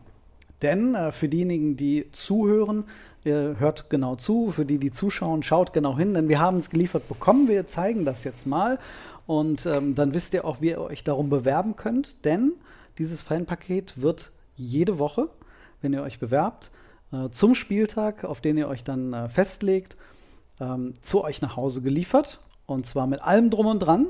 Denn 0.63 0.95
äh, 0.95 1.13
für 1.13 1.29
diejenigen, 1.29 1.77
die 1.77 2.07
zuhören, 2.13 2.85
ihr 3.25 3.57
hört 3.59 3.91
genau 3.91 4.17
zu. 4.17 4.51
Für 4.51 4.65
die, 4.65 4.79
die 4.79 4.91
zuschauen, 4.91 5.43
schaut 5.43 5.73
genau 5.73 5.97
hin, 5.97 6.15
denn 6.15 6.29
wir 6.29 6.41
haben 6.41 6.57
es 6.57 6.71
geliefert 6.71 7.09
bekommen. 7.09 7.49
Wir 7.49 7.67
zeigen 7.67 8.05
das 8.05 8.25
jetzt 8.25 8.47
mal 8.47 8.79
und 9.27 9.67
ähm, 9.67 9.95
dann 9.95 10.15
wisst 10.15 10.35
ihr 10.35 10.45
auch, 10.45 10.61
wie 10.61 10.71
ihr 10.71 10.81
euch 10.81 11.05
darum 11.05 11.29
bewerben 11.29 11.77
könnt. 11.77 12.25
Denn 12.25 12.53
dieses 12.99 13.23
Fanpaket 13.23 14.01
wird 14.01 14.31
jede 14.55 14.99
Woche, 14.99 15.29
wenn 15.83 15.93
ihr 15.93 16.03
euch 16.03 16.19
bewerbt, 16.19 16.71
äh, 17.13 17.29
zum 17.31 17.55
Spieltag, 17.55 18.25
auf 18.25 18.41
den 18.41 18.57
ihr 18.57 18.69
euch 18.69 18.85
dann 18.85 19.13
äh, 19.13 19.29
festlegt, 19.29 19.97
ähm, 20.61 20.95
zu 21.01 21.25
euch 21.25 21.43
nach 21.43 21.57
Hause 21.57 21.83
geliefert. 21.83 22.41
Und 22.67 22.87
zwar 22.87 23.07
mit 23.07 23.21
allem 23.21 23.51
drum 23.51 23.67
und 23.67 23.81
dran 23.81 24.07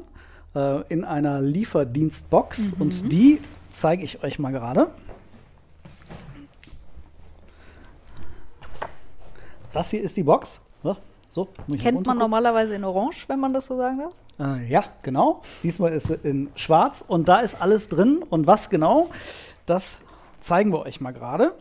äh, 0.55 0.83
in 0.89 1.05
einer 1.05 1.41
Lieferdienstbox. 1.41 2.75
Und 2.79 3.13
die 3.13 3.41
zeige 3.71 4.05
ich 4.05 4.23
euch 4.23 4.39
mal 4.39 4.53
gerade. 4.53 4.89
Das 9.77 9.91
hier 9.91 10.01
ist 10.01 10.17
die 10.17 10.23
Box. 10.23 10.63
Ja, 10.83 10.97
so, 11.29 11.49
Kennt 11.79 12.07
man 12.07 12.17
normalerweise 12.17 12.75
in 12.75 12.83
Orange, 12.83 13.29
wenn 13.29 13.39
man 13.39 13.53
das 13.53 13.67
so 13.67 13.77
sagen 13.77 13.99
darf? 13.99 14.59
Äh, 14.59 14.67
ja, 14.69 14.85
genau. 15.03 15.43
Diesmal 15.63 15.93
ist 15.93 16.07
sie 16.07 16.15
in 16.15 16.49
schwarz 16.57 17.05
und 17.07 17.29
da 17.29 17.41
ist 17.41 17.61
alles 17.61 17.91
drin. 17.91 18.25
Und 18.29 18.47
was 18.47 18.71
genau, 18.71 19.11
das 19.67 19.99
zeigen 20.41 20.73
wir 20.73 20.81
euch 20.81 21.03
mal 21.03 21.13
gerade. 21.13 21.53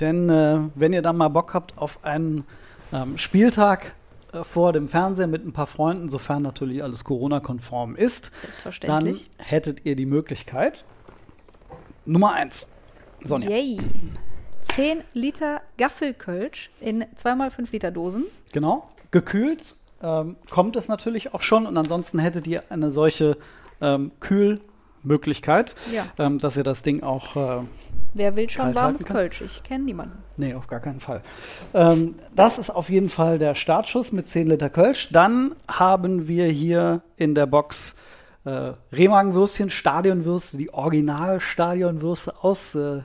Denn 0.00 0.28
äh, 0.28 0.58
wenn 0.74 0.92
ihr 0.92 1.00
dann 1.00 1.16
mal 1.16 1.28
Bock 1.28 1.54
habt 1.54 1.78
auf 1.78 2.04
einen 2.04 2.44
ähm, 2.92 3.16
Spieltag 3.16 3.94
äh, 4.34 4.44
vor 4.44 4.74
dem 4.74 4.86
Fernseher 4.86 5.28
mit 5.28 5.46
ein 5.46 5.54
paar 5.54 5.66
Freunden, 5.66 6.10
sofern 6.10 6.42
natürlich 6.42 6.82
alles 6.82 7.04
Corona-konform 7.04 7.96
ist, 7.96 8.30
dann 8.82 9.16
hättet 9.38 9.86
ihr 9.86 9.96
die 9.96 10.06
Möglichkeit. 10.06 10.84
Nummer 12.04 12.32
eins. 12.34 12.68
Sonja. 13.24 13.48
Yay. 13.48 13.78
10 14.62 15.02
Liter 15.12 15.60
Gaffelkölsch 15.78 16.70
in 16.80 17.04
2x5 17.04 17.68
Liter 17.72 17.90
Dosen. 17.90 18.24
Genau. 18.52 18.88
Gekühlt 19.10 19.74
ähm, 20.02 20.36
kommt 20.50 20.76
es 20.76 20.88
natürlich 20.88 21.34
auch 21.34 21.42
schon 21.42 21.66
und 21.66 21.76
ansonsten 21.76 22.18
hättet 22.18 22.46
ihr 22.46 22.62
eine 22.70 22.90
solche 22.90 23.36
ähm, 23.80 24.12
Kühlmöglichkeit, 24.20 25.74
Ja. 25.92 26.06
ähm, 26.18 26.38
dass 26.38 26.56
ihr 26.56 26.62
das 26.64 26.82
Ding 26.82 27.02
auch. 27.02 27.36
Äh, 27.36 27.64
Wer 28.14 28.36
will 28.36 28.48
schon 28.50 28.74
warmes? 28.74 29.04
Kölsch? 29.06 29.40
Ich 29.40 29.62
kenne 29.62 29.84
niemanden. 29.84 30.18
nee, 30.36 30.54
auf 30.54 30.66
gar 30.66 30.80
keinen 30.80 31.00
Fall. 31.00 31.22
Ähm, 31.72 32.14
das 32.34 32.58
ist 32.58 32.68
auf 32.70 32.90
jeden 32.90 33.08
Fall 33.08 33.38
der 33.38 33.54
Startschuss 33.54 34.12
mit 34.12 34.28
10 34.28 34.48
Liter 34.48 34.68
Kölsch. 34.70 35.08
Dann 35.12 35.54
haben 35.68 36.28
wir 36.28 36.46
hier 36.46 37.02
in 37.16 37.34
der 37.34 37.46
Box 37.46 37.96
äh, 38.44 38.72
Remagenwürstchen, 38.92 39.70
Stadionwürste, 39.70 40.56
die 40.58 40.72
Original-Stadionwürste 40.74 42.34
aus 42.42 42.74
äh, 42.74 43.00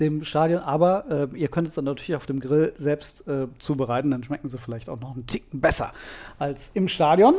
dem 0.00 0.24
Stadion. 0.24 0.60
Aber 0.60 1.30
äh, 1.32 1.36
ihr 1.36 1.48
könnt 1.48 1.68
es 1.68 1.74
dann 1.74 1.84
natürlich 1.84 2.14
auf 2.14 2.26
dem 2.26 2.40
Grill 2.40 2.72
selbst 2.76 3.26
äh, 3.28 3.48
zubereiten. 3.58 4.10
Dann 4.10 4.22
schmecken 4.22 4.48
sie 4.48 4.58
vielleicht 4.58 4.88
auch 4.88 5.00
noch 5.00 5.14
einen 5.14 5.26
Ticken 5.26 5.60
besser 5.60 5.92
als 6.38 6.70
im 6.74 6.88
Stadion. 6.88 7.34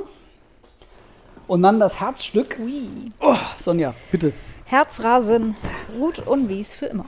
Und 1.48 1.64
dann 1.64 1.80
das 1.80 2.00
Herzstück. 2.00 2.58
Ui. 2.60 2.90
Oh, 3.20 3.36
Sonja, 3.58 3.94
bitte. 4.12 4.34
Herzrasen, 4.66 5.56
Ruth 5.98 6.20
und 6.20 6.48
Wies 6.48 6.76
für 6.76 6.86
immer. 6.86 7.06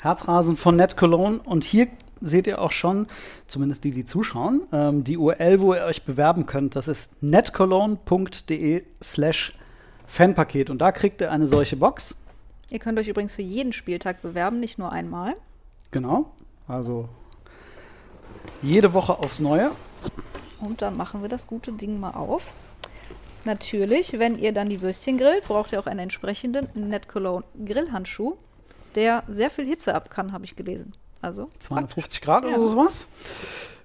Herzrasen 0.00 0.56
von 0.56 0.76
Net 0.76 0.96
Cologne. 0.96 1.40
Und 1.44 1.64
hier 1.64 1.88
seht 2.22 2.46
ihr 2.46 2.60
auch 2.62 2.72
schon, 2.72 3.08
zumindest 3.48 3.84
die, 3.84 3.90
die 3.90 4.04
zuschauen, 4.04 4.62
ähm, 4.72 5.04
die 5.04 5.18
URL, 5.18 5.60
wo 5.60 5.74
ihr 5.74 5.84
euch 5.84 6.04
bewerben 6.04 6.46
könnt. 6.46 6.76
Das 6.76 6.88
ist 6.88 7.22
netcologne.de 7.22 8.84
slash 9.02 9.52
Fanpaket. 10.06 10.70
Und 10.70 10.78
da 10.78 10.92
kriegt 10.92 11.20
ihr 11.20 11.30
eine 11.30 11.46
solche 11.46 11.76
Box. 11.76 12.16
Ihr 12.72 12.78
könnt 12.78 12.98
euch 12.98 13.06
übrigens 13.08 13.32
für 13.34 13.42
jeden 13.42 13.74
Spieltag 13.74 14.22
bewerben, 14.22 14.58
nicht 14.58 14.78
nur 14.78 14.90
einmal. 14.90 15.36
Genau. 15.90 16.32
Also 16.66 17.06
jede 18.62 18.94
Woche 18.94 19.18
aufs 19.18 19.40
Neue. 19.40 19.72
Und 20.58 20.80
dann 20.80 20.96
machen 20.96 21.20
wir 21.20 21.28
das 21.28 21.46
gute 21.46 21.72
Ding 21.72 22.00
mal 22.00 22.12
auf. 22.12 22.54
Natürlich, 23.44 24.18
wenn 24.18 24.38
ihr 24.38 24.54
dann 24.54 24.70
die 24.70 24.80
Würstchen 24.80 25.18
grillt, 25.18 25.44
braucht 25.44 25.72
ihr 25.72 25.80
auch 25.80 25.86
einen 25.86 26.00
entsprechenden 26.00 26.66
Net 26.88 27.08
Cologne 27.08 27.44
Grillhandschuh, 27.62 28.38
der 28.94 29.22
sehr 29.28 29.50
viel 29.50 29.66
Hitze 29.66 29.94
ab 29.94 30.08
kann, 30.08 30.32
habe 30.32 30.46
ich 30.46 30.56
gelesen. 30.56 30.92
Also 31.20 31.50
250 31.58 32.22
Grad 32.22 32.44
Ja. 32.44 32.56
oder 32.56 32.68
sowas. 32.68 33.08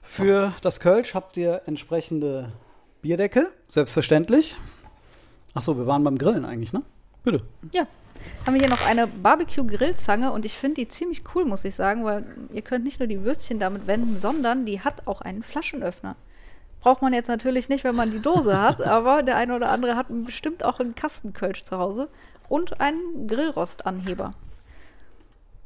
Für 0.02 0.54
das 0.62 0.80
Kölsch 0.80 1.14
habt 1.14 1.36
ihr 1.36 1.64
entsprechende 1.66 2.54
Bierdeckel, 3.02 3.52
selbstverständlich. 3.68 4.56
Achso, 5.54 5.78
wir 5.78 5.88
waren 5.88 6.06
beim 6.06 6.18
Grillen 6.18 6.46
eigentlich, 6.46 6.72
ne? 6.72 6.84
Bitte. 7.26 7.42
Ja. 7.74 7.86
Haben 8.46 8.54
wir 8.54 8.62
hier 8.62 8.70
noch 8.70 8.86
eine 8.86 9.08
Barbecue-Grillzange 9.08 10.32
und 10.32 10.46
ich 10.46 10.54
finde 10.54 10.76
die 10.76 10.88
ziemlich 10.88 11.24
cool, 11.36 11.46
muss 11.46 11.66
ich 11.66 11.76
sagen, 11.76 12.04
weil 12.04 12.26
ihr 12.54 12.62
könnt 12.62 12.84
nicht 12.84 13.00
nur 13.00 13.08
die 13.08 13.24
Würstchen 13.24 13.60
damit 13.60 13.88
wenden, 13.88 14.18
sondern 14.18 14.66
die 14.66 14.82
hat 14.82 15.08
auch 15.08 15.22
einen 15.22 15.44
Flaschenöffner. 15.44 16.16
Braucht 16.82 17.02
man 17.02 17.14
jetzt 17.14 17.28
natürlich 17.28 17.70
nicht, 17.70 17.84
wenn 17.84 17.96
man 17.96 18.12
die 18.12 18.22
Dose 18.22 18.62
hat, 18.62 18.82
aber 18.82 19.24
der 19.24 19.38
eine 19.38 19.56
oder 19.56 19.70
andere 19.70 19.96
hat 19.96 20.08
bestimmt 20.10 20.64
auch 20.64 20.80
einen 20.80 20.96
Kastenkölsch 20.96 21.64
zu 21.64 21.78
Hause 21.78 22.10
und 22.50 22.80
einen 22.80 23.28
Grillrostanheber. 23.28 24.34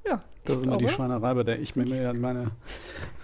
Ja, 0.08 0.22
Das 0.46 0.58
ist 0.58 0.66
immer 0.66 0.78
die 0.78 0.88
Schweinerei, 0.88 1.34
bei 1.34 1.44
der 1.44 1.60
ich 1.60 1.76
mir 1.76 1.86
mir 1.86 2.14
meine, 2.14 2.52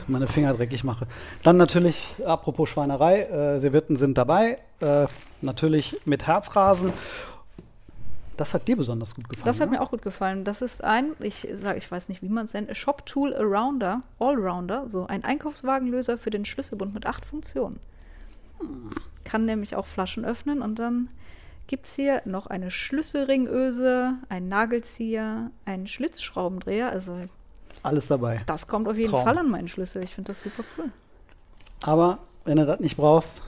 meine 0.08 0.28
Finger 0.28 0.54
dreckig 0.54 0.84
mache. 0.84 1.08
Dann 1.42 1.58
natürlich, 1.58 2.16
apropos 2.24 2.70
Schweinerei, 2.70 3.22
äh, 3.22 3.60
Servietten 3.60 3.96
sind 3.96 4.18
dabei. 4.18 4.58
Äh, 4.80 5.08
natürlich 5.42 6.00
mit 6.06 6.28
Herzrasen. 6.28 6.94
Das 8.38 8.54
hat 8.54 8.68
dir 8.68 8.78
besonders 8.78 9.16
gut 9.16 9.28
gefallen. 9.28 9.46
Das 9.46 9.60
hat 9.60 9.72
ne? 9.72 9.78
mir 9.78 9.84
auch 9.84 9.90
gut 9.90 10.04
gefallen. 10.04 10.44
Das 10.44 10.62
ist 10.62 10.84
ein, 10.84 11.14
ich 11.20 11.48
sage, 11.56 11.80
ich 11.80 11.92
weiß 11.92 12.08
nicht, 12.08 12.22
wie 12.22 12.30
man 12.30 12.46
es 12.46 12.54
nennt, 12.54 12.76
Shop 12.78 13.06
Tool 13.06 13.36
Arounder, 13.36 14.02
Allrounder, 14.20 14.90
so 14.90 15.08
ein 15.08 15.24
Einkaufswagenlöser 15.24 16.18
für 16.18 16.30
den 16.30 16.46
Schlüsselbund 16.46 16.94
mit 16.94 17.08
acht 17.08 17.26
Funktionen. 17.26 17.80
Kann 19.24 19.46
nämlich 19.46 19.76
auch 19.76 19.88
Flaschen 19.88 20.24
öffnen 20.24 20.62
und 20.62 20.78
dann 20.78 21.10
gibt 21.66 21.88
es 21.88 21.96
hier 21.96 22.22
noch 22.26 22.48
eine 22.48 22.72
Schlüsselringöse, 22.72 24.14
einen 24.30 24.48
Nagelsieher, 24.48 25.52
einen 25.66 25.88
Schlitzschraubendreher. 25.88 26.92
Also 26.92 27.18
Alles 27.84 28.08
dabei. 28.08 28.42
das 28.46 28.68
kommt 28.68 28.88
auf 28.88 28.98
jeden 28.98 29.10
Traum. 29.10 29.26
Fall 29.26 29.38
an 29.38 29.50
meinen 29.50 29.68
Schlüssel. 29.68 30.04
Ich 30.04 30.14
finde 30.14 30.32
das 30.32 30.42
super 30.42 30.64
cool. 30.78 30.92
Aber 31.82 32.20
wenn 32.46 32.58
du 32.58 32.66
das 32.66 32.80
nicht 32.80 32.98
brauchst, 32.98 33.44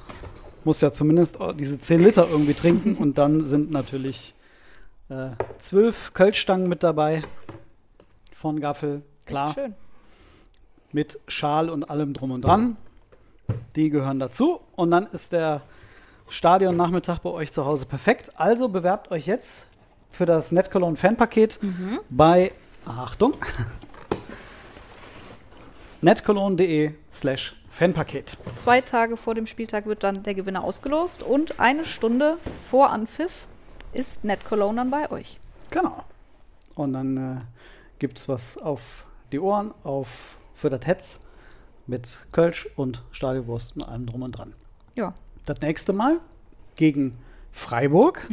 musst 0.64 0.82
du 0.82 0.88
ja 0.88 0.92
zumindest 0.92 1.38
diese 1.58 1.80
10 1.80 2.04
Liter 2.04 2.28
irgendwie 2.30 2.54
trinken. 2.54 2.96
und 2.96 3.18
dann 3.18 3.46
sind 3.46 3.72
natürlich 3.72 4.34
äh, 5.10 5.30
zwölf 5.58 6.14
Kölschstangen 6.14 6.70
mit 6.70 6.84
dabei. 6.84 7.22
Von 8.34 8.60
Gaffel, 8.60 9.02
klar. 9.26 9.48
Echt 9.48 9.56
schön. 9.56 9.74
mit 10.92 11.20
Schal 11.28 11.70
und 11.70 11.90
allem 11.90 12.14
drum 12.14 12.32
und 12.32 12.46
dran. 12.46 12.78
Die 13.76 13.90
gehören 13.90 14.20
dazu. 14.20 14.62
Und 14.76 14.92
dann 14.92 15.08
ist 15.08 15.34
der 15.34 15.62
Stadionnachmittag 16.30 17.20
bei 17.20 17.32
euch 17.32 17.52
zu 17.52 17.66
Hause 17.66 17.86
perfekt. 17.86 18.40
Also 18.40 18.70
bewerbt 18.70 19.12
euch 19.12 19.26
jetzt 19.26 19.66
für 20.12 20.26
das 20.26 20.52
NetCologne 20.52 20.96
Fanpaket 20.96 21.60
bei, 22.10 22.52
Achtung, 22.86 23.34
netcologne.de 26.02 26.94
slash 27.12 27.56
Fanpaket. 27.72 28.38
Zwei 28.56 28.82
Tage 28.82 29.18
vor 29.18 29.36
dem 29.36 29.46
Spieltag 29.46 29.86
wird 29.86 30.04
dann 30.04 30.24
der 30.24 30.34
Gewinner 30.34 30.64
ausgelost 30.64 31.24
und 31.24 31.60
eine 31.60 31.86
Stunde 31.86 32.38
vor 32.70 32.90
Anpfiff 32.90 33.48
ist 33.94 34.24
Net 34.24 34.46
Cologne 34.46 34.78
dann 34.78 34.92
bei 34.92 35.10
euch. 35.12 35.40
Genau. 35.70 36.04
Und 36.76 36.94
dann 36.94 37.18
äh, 37.18 37.42
gibt 38.00 38.20
es 38.20 38.28
was 38.28 38.58
auf 38.58 39.06
die 39.32 39.40
Ohren, 39.40 39.74
auf 39.84 40.38
für 40.54 40.70
das 40.70 40.86
Hetz 40.86 41.22
mit 41.88 42.26
Kölsch 42.32 42.70
und 42.76 43.04
Stadionwurst 43.12 43.76
und 43.76 43.84
allem 43.84 44.06
drum 44.06 44.22
und 44.24 44.32
dran. 44.32 44.54
Ja, 44.96 45.14
das 45.46 45.62
nächste 45.62 45.94
Mal 45.94 46.20
gegen 46.76 47.18
Freiburg. 47.52 48.28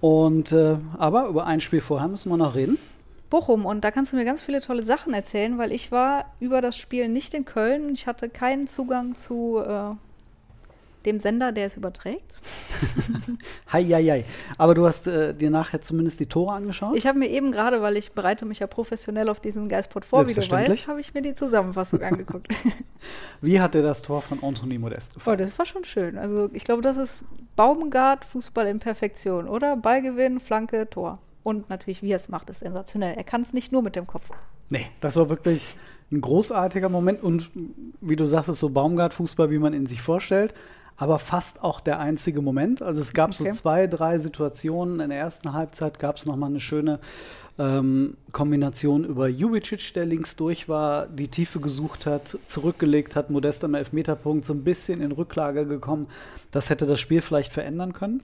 Und 0.00 0.52
äh, 0.52 0.76
aber 0.96 1.26
über 1.26 1.46
ein 1.46 1.60
Spiel 1.60 1.80
vorher 1.80 2.08
müssen 2.08 2.30
wir 2.30 2.36
noch 2.36 2.54
reden. 2.54 2.78
Bochum 3.30 3.66
und 3.66 3.82
da 3.82 3.90
kannst 3.90 4.12
du 4.12 4.16
mir 4.16 4.24
ganz 4.24 4.40
viele 4.40 4.60
tolle 4.60 4.82
Sachen 4.82 5.12
erzählen, 5.12 5.58
weil 5.58 5.72
ich 5.72 5.92
war 5.92 6.32
über 6.40 6.62
das 6.62 6.76
Spiel 6.76 7.08
nicht 7.08 7.34
in 7.34 7.44
Köln. 7.44 7.92
Ich 7.92 8.06
hatte 8.06 8.28
keinen 8.28 8.68
Zugang 8.68 9.14
zu 9.14 9.58
äh, 9.58 9.90
dem 11.06 11.20
Sender, 11.20 11.52
der 11.52 11.66
es 11.66 11.76
überträgt. 11.76 12.40
Hei, 13.72 13.84
hei, 13.84 14.04
hei. 14.04 14.24
Aber 14.56 14.74
du 14.74 14.86
hast 14.86 15.06
äh, 15.06 15.34
dir 15.34 15.50
nachher 15.50 15.80
zumindest 15.80 16.20
die 16.20 16.26
Tore 16.26 16.52
angeschaut. 16.54 16.96
Ich 16.96 17.06
habe 17.06 17.18
mir 17.18 17.28
eben 17.28 17.52
gerade, 17.52 17.82
weil 17.82 17.96
ich 17.96 18.12
bereite 18.12 18.44
mich 18.46 18.58
ja 18.60 18.66
professionell 18.66 19.28
auf 19.28 19.40
diesen 19.40 19.68
Geistpod 19.68 20.04
vor, 20.04 20.28
wie 20.28 20.32
du 20.34 20.50
weißt, 20.50 20.88
habe 20.88 21.00
ich 21.00 21.14
mir 21.14 21.22
die 21.22 21.34
Zusammenfassung 21.34 22.02
angeguckt. 22.02 22.48
Wie 23.40 23.60
hat 23.60 23.74
dir 23.74 23.82
das 23.82 24.02
Tor 24.02 24.22
von 24.22 24.42
Anthony 24.42 24.78
Modest 24.78 25.12
Oh, 25.12 25.18
gefallen? 25.18 25.38
das 25.38 25.58
war 25.58 25.66
schon 25.66 25.84
schön. 25.84 26.18
Also 26.18 26.50
ich 26.52 26.64
glaube, 26.64 26.82
das 26.82 26.96
ist 26.96 27.24
Baumgart 27.56 28.24
Fußball 28.24 28.66
in 28.66 28.78
Perfektion, 28.78 29.48
oder? 29.48 29.76
Ballgewinn, 29.76 30.40
Flanke, 30.40 30.88
Tor. 30.90 31.18
Und 31.44 31.70
natürlich, 31.70 32.02
wie 32.02 32.10
er 32.10 32.16
es 32.16 32.28
macht, 32.28 32.50
ist 32.50 32.60
sensationell. 32.60 33.14
Er 33.16 33.24
kann 33.24 33.42
es 33.42 33.52
nicht 33.52 33.70
nur 33.72 33.82
mit 33.82 33.96
dem 33.96 34.06
Kopf. 34.06 34.28
Nee, 34.70 34.86
das 35.00 35.16
war 35.16 35.28
wirklich 35.28 35.76
ein 36.12 36.20
großartiger 36.20 36.88
Moment 36.88 37.22
und 37.22 37.50
wie 38.00 38.16
du 38.16 38.24
sagst, 38.26 38.48
ist 38.48 38.58
so 38.58 38.70
Baumgart-Fußball, 38.70 39.50
wie 39.50 39.58
man 39.58 39.72
ihn 39.74 39.86
sich 39.86 40.00
vorstellt. 40.02 40.54
Aber 40.98 41.20
fast 41.20 41.62
auch 41.62 41.80
der 41.80 42.00
einzige 42.00 42.42
Moment. 42.42 42.82
Also 42.82 43.00
es 43.00 43.12
gab 43.12 43.32
so 43.32 43.44
Okay. 43.44 43.52
zwei, 43.52 43.86
drei 43.86 44.18
Situationen. 44.18 44.98
In 44.98 45.10
der 45.10 45.18
ersten 45.18 45.52
Halbzeit 45.52 46.00
gab 46.00 46.16
es 46.16 46.26
nochmal 46.26 46.50
eine 46.50 46.58
schöne 46.58 46.98
ähm, 47.56 48.16
Kombination 48.32 49.04
über 49.04 49.28
Jubicic, 49.28 49.94
der 49.94 50.06
links 50.06 50.34
durch 50.34 50.68
war, 50.68 51.06
die 51.06 51.28
Tiefe 51.28 51.60
gesucht 51.60 52.06
hat, 52.06 52.38
zurückgelegt 52.46 53.14
hat, 53.14 53.30
Modest 53.30 53.64
am 53.64 53.74
Elfmeterpunkt 53.74 54.44
so 54.44 54.52
ein 54.52 54.64
bisschen 54.64 55.00
in 55.00 55.12
Rücklage 55.12 55.66
gekommen. 55.66 56.08
Das 56.50 56.68
hätte 56.68 56.86
das 56.86 56.98
Spiel 56.98 57.20
vielleicht 57.20 57.52
verändern 57.52 57.92
können. 57.92 58.22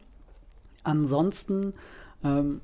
Ansonsten, 0.82 1.74
ähm, 2.24 2.60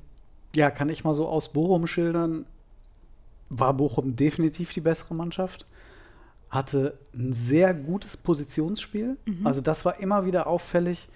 ja, 0.55 0.71
kann 0.71 0.89
ich 0.89 1.05
mal 1.05 1.13
so 1.13 1.27
aus 1.27 1.49
Bochum 1.49 1.87
schildern, 1.87 2.45
war 3.49 3.73
Bochum 3.73 4.15
definitiv 4.17 4.73
die 4.73 4.81
bessere 4.81 5.15
Mannschaft. 5.15 5.65
Hatte 6.51 6.97
ein 7.15 7.33
sehr 7.33 7.73
gutes 7.73 8.17
Positionsspiel. 8.17 9.17
Also 9.43 9.61
das 9.61 9.85
war 9.85 9.99
immer 9.99 10.25
wieder 10.25 10.45
auffällig, 10.47 11.09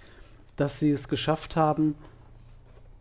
dass 0.56 0.78
sie 0.80 0.90
es 0.90 1.08
geschafft 1.08 1.54
haben, 1.56 1.94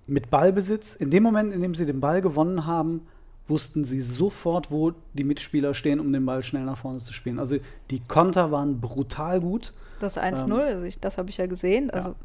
mit 0.08 0.30
Ballbesitz, 0.30 0.94
in 0.94 1.10
dem 1.10 1.24
Moment, 1.24 1.52
in 1.54 1.62
dem 1.62 1.74
sie 1.74 1.86
den 1.88 2.00
Ball 2.00 2.22
gewonnen 2.22 2.68
haben, 2.68 3.08
wussten 3.48 3.84
sie 3.84 4.02
sofort, 4.02 4.70
wo 4.70 4.92
die 5.14 5.24
Mitspieler 5.24 5.74
stehen, 5.74 6.00
um 6.00 6.12
den 6.12 6.26
Ball 6.26 6.44
schnell 6.44 6.64
nach 6.66 6.78
vorne 6.78 7.00
zu 7.00 7.14
spielen. 7.14 7.40
Also 7.40 7.58
die 7.90 8.02
Konter 8.02 8.52
waren 8.52 8.82
brutal 8.82 9.40
gut. 9.40 9.74
Das 10.00 10.18
1-0, 10.18 10.52
also 10.54 10.84
ich, 10.84 11.00
das 11.00 11.18
habe 11.18 11.30
ich 11.30 11.38
ja 11.38 11.48
gesehen. 11.48 11.90
Also 11.90 12.10
Ja. 12.10 12.16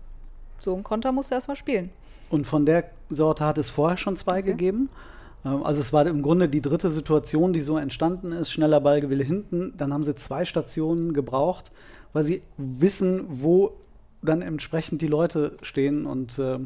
so 0.58 0.74
ein 0.76 0.82
Konter 0.82 1.12
musst 1.12 1.30
du 1.30 1.34
erstmal 1.36 1.56
spielen. 1.56 1.90
Und 2.30 2.46
von 2.46 2.66
der 2.66 2.90
Sorte 3.08 3.44
hat 3.44 3.58
es 3.58 3.68
vorher 3.68 3.96
schon 3.96 4.16
zwei 4.16 4.42
gegeben. 4.42 4.88
Ähm, 5.44 5.62
Also 5.64 5.80
es 5.80 5.92
war 5.92 6.06
im 6.06 6.22
Grunde 6.22 6.48
die 6.48 6.60
dritte 6.60 6.90
Situation, 6.90 7.52
die 7.52 7.60
so 7.60 7.76
entstanden 7.78 8.32
ist. 8.32 8.50
Schneller 8.50 8.80
Ballgewille 8.80 9.24
hinten. 9.24 9.74
Dann 9.76 9.92
haben 9.92 10.04
sie 10.04 10.14
zwei 10.14 10.44
Stationen 10.44 11.12
gebraucht, 11.12 11.72
weil 12.12 12.24
sie 12.24 12.42
wissen, 12.56 13.24
wo 13.28 13.72
dann 14.22 14.42
entsprechend 14.42 15.02
die 15.02 15.06
Leute 15.06 15.56
stehen. 15.62 16.06
Und 16.06 16.38
äh, 16.38 16.58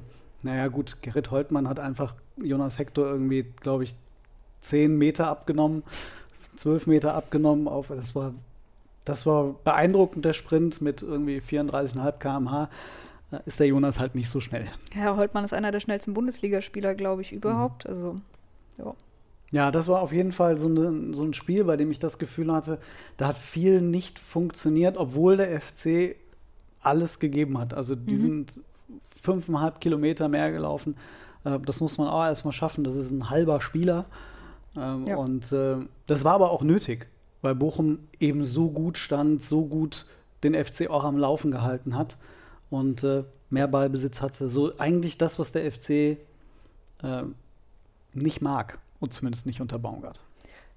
naja 0.42 0.68
gut, 0.68 1.02
Gerrit 1.02 1.30
Holtmann 1.30 1.68
hat 1.68 1.80
einfach 1.80 2.14
Jonas 2.36 2.78
Hector 2.78 3.06
irgendwie, 3.06 3.44
glaube 3.60 3.84
ich, 3.84 3.96
zehn 4.60 4.96
Meter 4.96 5.28
abgenommen, 5.28 5.82
zwölf 6.56 6.86
Meter 6.86 7.14
abgenommen. 7.14 7.68
Auf, 7.68 7.88
das 7.88 8.14
war 8.14 8.32
das 9.04 9.26
war 9.26 9.54
beeindruckend, 9.64 10.24
der 10.24 10.32
Sprint 10.32 10.80
mit 10.80 11.02
irgendwie 11.02 11.38
34,5 11.40 12.12
km/h. 12.18 12.70
Ist 13.46 13.60
der 13.60 13.66
Jonas 13.66 14.00
halt 14.00 14.14
nicht 14.14 14.30
so 14.30 14.40
schnell. 14.40 14.66
Herr 14.94 15.16
Holtmann 15.16 15.44
ist 15.44 15.52
einer 15.52 15.72
der 15.72 15.80
schnellsten 15.80 16.14
Bundesligaspieler, 16.14 16.94
glaube 16.94 17.22
ich, 17.22 17.32
überhaupt. 17.32 17.86
Also, 17.86 18.16
ja. 18.78 18.94
Ja, 19.50 19.70
das 19.70 19.86
war 19.86 20.00
auf 20.00 20.12
jeden 20.12 20.32
Fall 20.32 20.58
so, 20.58 20.66
eine, 20.66 21.14
so 21.14 21.22
ein 21.22 21.32
Spiel, 21.32 21.62
bei 21.62 21.76
dem 21.76 21.90
ich 21.90 22.00
das 22.00 22.18
Gefühl 22.18 22.52
hatte, 22.52 22.78
da 23.16 23.28
hat 23.28 23.38
viel 23.38 23.80
nicht 23.80 24.18
funktioniert, 24.18 24.96
obwohl 24.96 25.36
der 25.36 25.60
FC 25.60 26.16
alles 26.80 27.20
gegeben 27.20 27.58
hat. 27.58 27.72
Also 27.72 27.94
die 27.94 28.16
sind 28.16 28.58
fünfeinhalb 29.20 29.80
Kilometer 29.80 30.28
mehr 30.28 30.50
gelaufen. 30.50 30.96
Äh, 31.44 31.60
das 31.60 31.80
muss 31.80 31.98
man 31.98 32.08
auch 32.08 32.24
erstmal 32.24 32.52
schaffen. 32.52 32.82
Das 32.82 32.96
ist 32.96 33.12
ein 33.12 33.30
halber 33.30 33.60
Spieler. 33.60 34.06
Ähm, 34.76 35.06
Ja. 35.06 35.16
Und 35.16 35.52
äh, 35.52 35.76
das 36.06 36.24
war 36.24 36.34
aber 36.34 36.50
auch 36.50 36.62
nötig, 36.62 37.06
weil 37.40 37.54
Bochum 37.54 38.00
eben 38.18 38.44
so 38.44 38.70
gut 38.70 38.98
stand, 38.98 39.40
so 39.40 39.66
gut 39.66 40.04
den 40.42 40.54
FC 40.54 40.90
auch 40.90 41.04
am 41.04 41.16
Laufen 41.16 41.50
gehalten 41.50 41.96
hat 41.96 42.18
und 42.70 43.04
äh, 43.04 43.22
mehr 43.50 43.68
Ballbesitz 43.68 44.20
hatte. 44.20 44.48
So 44.48 44.76
eigentlich 44.78 45.16
das, 45.16 45.38
was 45.38 45.52
der 45.52 45.70
FC 45.70 46.18
nicht 48.16 48.40
mag. 48.40 48.78
Und 49.00 49.12
zumindest 49.12 49.44
nicht 49.44 49.60
unter 49.60 49.78
Baumgart. 49.78 50.18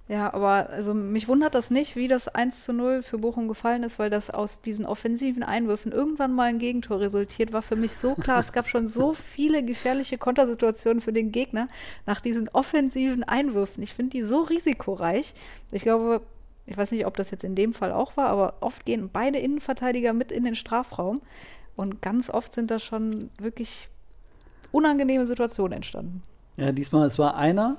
Ja, 0.09 0.33
aber 0.33 0.69
also 0.69 0.93
mich 0.93 1.27
wundert 1.27 1.53
das 1.53 1.69
nicht, 1.69 1.97
wie 1.97 2.07
das 2.07 2.29
1 2.29 2.63
zu 2.63 2.71
0 2.71 3.03
für 3.03 3.17
Bochum 3.17 3.49
gefallen 3.49 3.83
ist, 3.83 3.99
weil 3.99 4.09
das 4.09 4.29
aus 4.29 4.61
diesen 4.61 4.85
offensiven 4.85 5.43
Einwürfen 5.43 5.91
irgendwann 5.91 6.33
mal 6.33 6.45
ein 6.45 6.59
Gegentor 6.59 7.01
resultiert, 7.01 7.51
war 7.51 7.61
für 7.61 7.75
mich 7.75 7.93
so 7.93 8.15
klar. 8.15 8.39
es 8.39 8.53
gab 8.53 8.69
schon 8.69 8.87
so 8.87 9.13
viele 9.13 9.63
gefährliche 9.63 10.17
Kontersituationen 10.17 11.01
für 11.01 11.11
den 11.11 11.33
Gegner 11.33 11.67
nach 12.05 12.21
diesen 12.21 12.47
offensiven 12.49 13.25
Einwürfen. 13.25 13.83
Ich 13.83 13.93
finde 13.93 14.11
die 14.11 14.23
so 14.23 14.43
risikoreich. 14.43 15.33
Ich 15.71 15.81
glaube, 15.81 16.21
ich 16.65 16.77
weiß 16.77 16.91
nicht, 16.91 17.05
ob 17.05 17.17
das 17.17 17.31
jetzt 17.31 17.43
in 17.43 17.55
dem 17.55 17.73
Fall 17.73 17.91
auch 17.91 18.15
war, 18.15 18.27
aber 18.27 18.55
oft 18.61 18.85
gehen 18.85 19.09
beide 19.11 19.39
Innenverteidiger 19.39 20.13
mit 20.13 20.31
in 20.31 20.45
den 20.45 20.55
Strafraum 20.55 21.19
und 21.75 22.01
ganz 22.01 22.29
oft 22.29 22.53
sind 22.53 22.71
da 22.71 22.79
schon 22.79 23.29
wirklich 23.39 23.89
unangenehme 24.71 25.25
Situationen 25.25 25.73
entstanden. 25.73 26.21
Ja, 26.57 26.71
diesmal, 26.71 27.07
es 27.07 27.19
war 27.19 27.35
einer, 27.35 27.77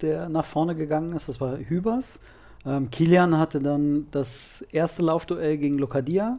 der 0.00 0.28
nach 0.28 0.44
vorne 0.44 0.74
gegangen 0.74 1.14
ist, 1.14 1.28
das 1.28 1.40
war 1.40 1.58
Hübers. 1.58 2.22
Ähm, 2.64 2.90
Kilian 2.90 3.38
hatte 3.38 3.60
dann 3.60 4.06
das 4.10 4.62
erste 4.72 5.02
Laufduell 5.02 5.58
gegen 5.58 5.78
Lokadia 5.78 6.38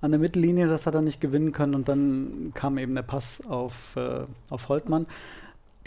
an 0.00 0.10
der 0.10 0.20
Mittellinie, 0.20 0.66
das 0.68 0.86
hat 0.86 0.94
er 0.94 1.02
nicht 1.02 1.20
gewinnen 1.20 1.52
können 1.52 1.74
und 1.74 1.88
dann 1.88 2.52
kam 2.54 2.78
eben 2.78 2.94
der 2.94 3.02
Pass 3.02 3.44
auf, 3.46 3.96
äh, 3.96 4.24
auf 4.50 4.68
Holtmann. 4.68 5.06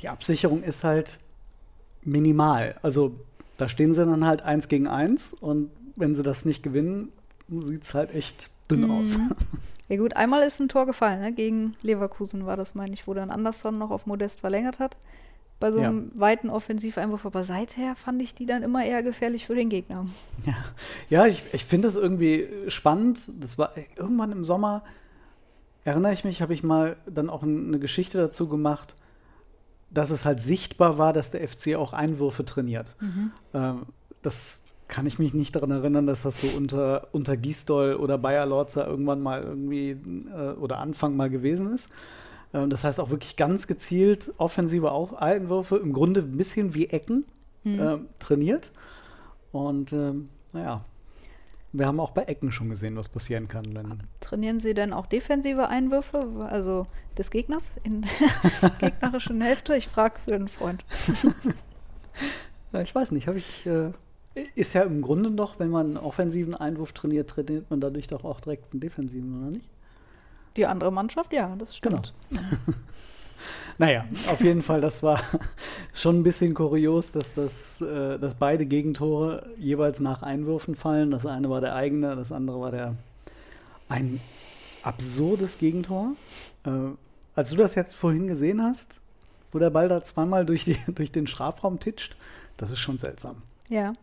Die 0.02 0.10
Absicherung 0.10 0.64
ist 0.64 0.84
halt 0.84 1.20
minimal. 2.04 2.76
Also 2.82 3.14
da 3.58 3.70
stehen 3.70 3.94
sie 3.94 4.04
dann 4.04 4.26
halt 4.26 4.42
eins 4.42 4.68
gegen 4.68 4.88
eins 4.88 5.34
und 5.34 5.72
wenn 5.96 6.16
sie 6.16 6.24
das 6.24 6.46
nicht 6.46 6.64
gewinnen, 6.64 7.12
sieht 7.48 7.84
es 7.84 7.94
halt 7.94 8.14
echt 8.14 8.50
dünn 8.70 8.90
aus. 8.90 9.18
Ja 9.88 9.98
gut, 9.98 10.16
einmal 10.16 10.42
ist 10.42 10.60
ein 10.60 10.68
Tor 10.68 10.88
gefallen, 10.88 11.22
ne? 11.22 11.32
gegen 11.32 11.76
Leverkusen 11.84 12.48
war 12.48 12.58
das, 12.58 12.74
meine 12.74 12.96
ich, 12.96 13.06
wo 13.06 13.14
dann 13.14 13.30
Andersson 13.30 13.78
noch 13.78 13.92
auf 13.92 14.08
Modest 14.08 14.40
verlängert 14.40 14.80
hat. 14.80 14.98
Bei 15.60 15.72
so 15.72 15.80
Ja. 15.80 15.88
einem 15.90 16.12
weiten 16.16 16.50
Offensiveinwurf, 16.50 17.26
aber 17.26 17.44
seither 17.46 17.96
fand 17.96 18.22
ich 18.22 18.36
die 18.36 18.46
dann 18.46 18.62
immer 18.64 18.84
eher 18.86 19.04
gefährlich 19.04 19.46
für 19.46 19.56
den 19.56 19.70
Gegner. 19.70 20.06
Ja, 21.10 21.26
ich, 21.28 21.44
ich 21.54 21.66
finde 21.66 21.88
das 21.88 21.96
irgendwie 21.96 22.48
spannend. 22.68 23.32
Das 23.40 23.58
war 23.58 23.72
irgendwann 23.96 24.32
im 24.32 24.44
Sommer, 24.44 24.84
erinnere 25.86 26.12
ich 26.14 26.26
mich, 26.26 26.42
habe 26.42 26.54
ich 26.54 26.64
mal 26.64 26.98
dann 27.06 27.30
auch 27.30 27.44
eine 27.44 27.80
Geschichte 27.80 28.18
dazu 28.18 28.50
gemacht, 28.50 28.96
dass 29.92 30.10
es 30.10 30.26
halt 30.26 30.42
sichtbar 30.42 30.98
war, 30.98 31.14
dass 31.14 31.32
der 31.32 31.48
FC 31.48 31.76
auch 31.76 31.94
Einwürfe 31.94 32.44
trainiert. 32.44 32.96
Ähm, 33.54 33.84
das 34.22 34.62
kann 34.88 35.06
ich 35.08 35.20
mich 35.20 35.34
nicht 35.34 35.56
daran 35.56 35.72
erinnern, 35.72 36.06
dass 36.06 36.24
das 36.24 36.42
so 36.42 36.48
unter, 36.58 37.08
unter 37.12 37.38
Gisdol 37.38 37.96
oder 37.96 38.18
Bayer 38.18 38.46
Lorzer 38.46 38.86
irgendwann 38.86 39.22
mal 39.22 39.42
irgendwie 39.42 39.92
äh, 39.92 40.52
oder 40.60 40.80
Anfang 40.80 41.16
mal 41.16 41.30
gewesen 41.30 41.74
ist. 41.74 41.92
Ähm, 42.56 42.70
das 42.70 42.84
heißt 42.84 43.00
auch 43.00 43.10
wirklich 43.10 43.36
ganz 43.36 43.68
gezielt 43.68 44.34
offensive 44.38 44.92
auch 44.92 45.14
Einwürfe, 45.14 45.78
im 45.78 45.94
Grunde 45.94 46.22
ein 46.22 46.38
bisschen 46.38 46.74
wie 46.74 46.88
Ecken 46.88 47.26
ähm, 47.66 48.08
trainiert. 48.20 48.72
Und 49.52 49.94
ähm, 49.94 50.30
naja, 50.54 50.86
wir 51.74 51.88
haben 51.88 52.00
auch 52.00 52.12
bei 52.12 52.24
Ecken 52.24 52.52
schon 52.52 52.70
gesehen, 52.70 52.96
was 52.96 53.10
passieren 53.10 53.48
kann. 53.48 53.66
Wenn, 53.74 54.00
Trainieren 54.22 54.60
Sie 54.60 54.74
denn 54.74 54.94
auch 54.94 55.08
defensive 55.08 55.68
Einwürfe, 55.68 56.30
also 56.48 56.86
des 57.18 57.32
Gegners 57.32 57.72
in 57.84 58.06
der 58.62 58.70
gegnerischen 58.80 59.42
Hälfte? 59.42 59.76
Ich 59.76 59.88
frage 59.88 60.16
für 60.24 60.36
einen 60.36 60.48
Freund. 60.48 60.86
ja, 62.74 62.82
ich 62.82 62.94
weiß 62.96 63.12
nicht, 63.12 63.28
habe 63.28 63.38
ich. 63.38 63.66
Äh, 63.66 63.92
ist 64.54 64.74
ja 64.74 64.84
im 64.84 65.02
Grunde 65.02 65.32
doch, 65.32 65.60
wenn 65.60 65.70
man 65.70 65.88
einen 65.88 65.98
offensiven 65.98 66.56
Einwurf 66.56 66.92
trainiert, 66.92 67.30
trainiert 67.30 67.70
man 67.70 67.80
dadurch 67.80 68.08
doch 68.08 68.26
auch 68.26 68.42
direkt 68.42 68.74
einen 68.74 68.82
defensiven, 68.82 69.42
oder 69.42 69.52
nicht? 69.52 69.70
Die 70.56 70.66
andere 70.66 70.92
Mannschaft, 70.92 71.34
ja, 71.34 71.56
das 71.58 71.76
stimmt. 71.76 72.14
Naja, 73.78 74.06
auf 74.32 74.42
jeden 74.42 74.64
Fall, 74.64 74.80
das 74.80 75.04
war 75.04 75.22
schon 75.94 76.20
ein 76.20 76.24
bisschen 76.24 76.54
kurios, 76.54 77.12
dass, 77.12 77.34
das, 77.34 77.82
äh, 77.82 78.18
dass 78.18 78.36
beide 78.36 78.66
Gegentore 78.66 79.50
jeweils 79.58 80.00
nach 80.00 80.24
Einwürfen 80.24 80.76
fallen. 80.76 81.12
Das 81.12 81.26
eine 81.26 81.50
war 81.50 81.60
der 81.60 81.76
eigene, 81.76 82.16
das 82.16 82.32
andere 82.32 82.62
war 82.62 82.72
der 82.72 82.96
ein 83.90 84.22
absurdes 84.82 85.58
Gegentor. 85.58 86.14
Äh, 86.66 86.70
als 87.36 87.50
du 87.50 87.58
das 87.58 87.76
jetzt 87.76 87.96
vorhin 87.96 88.28
gesehen 88.28 88.64
hast, 88.64 89.02
wo 89.52 89.60
der 89.60 89.72
Ball 89.72 89.90
da 89.90 90.02
zweimal 90.02 90.46
durch, 90.46 90.64
die, 90.64 90.78
durch 90.94 91.12
den 91.12 91.28
Strafraum 91.28 91.80
titscht, 91.80 92.16
das 92.56 92.72
ist 92.72 92.80
schon 92.80 92.98
seltsam. 92.98 93.42
Ja, 93.68 93.94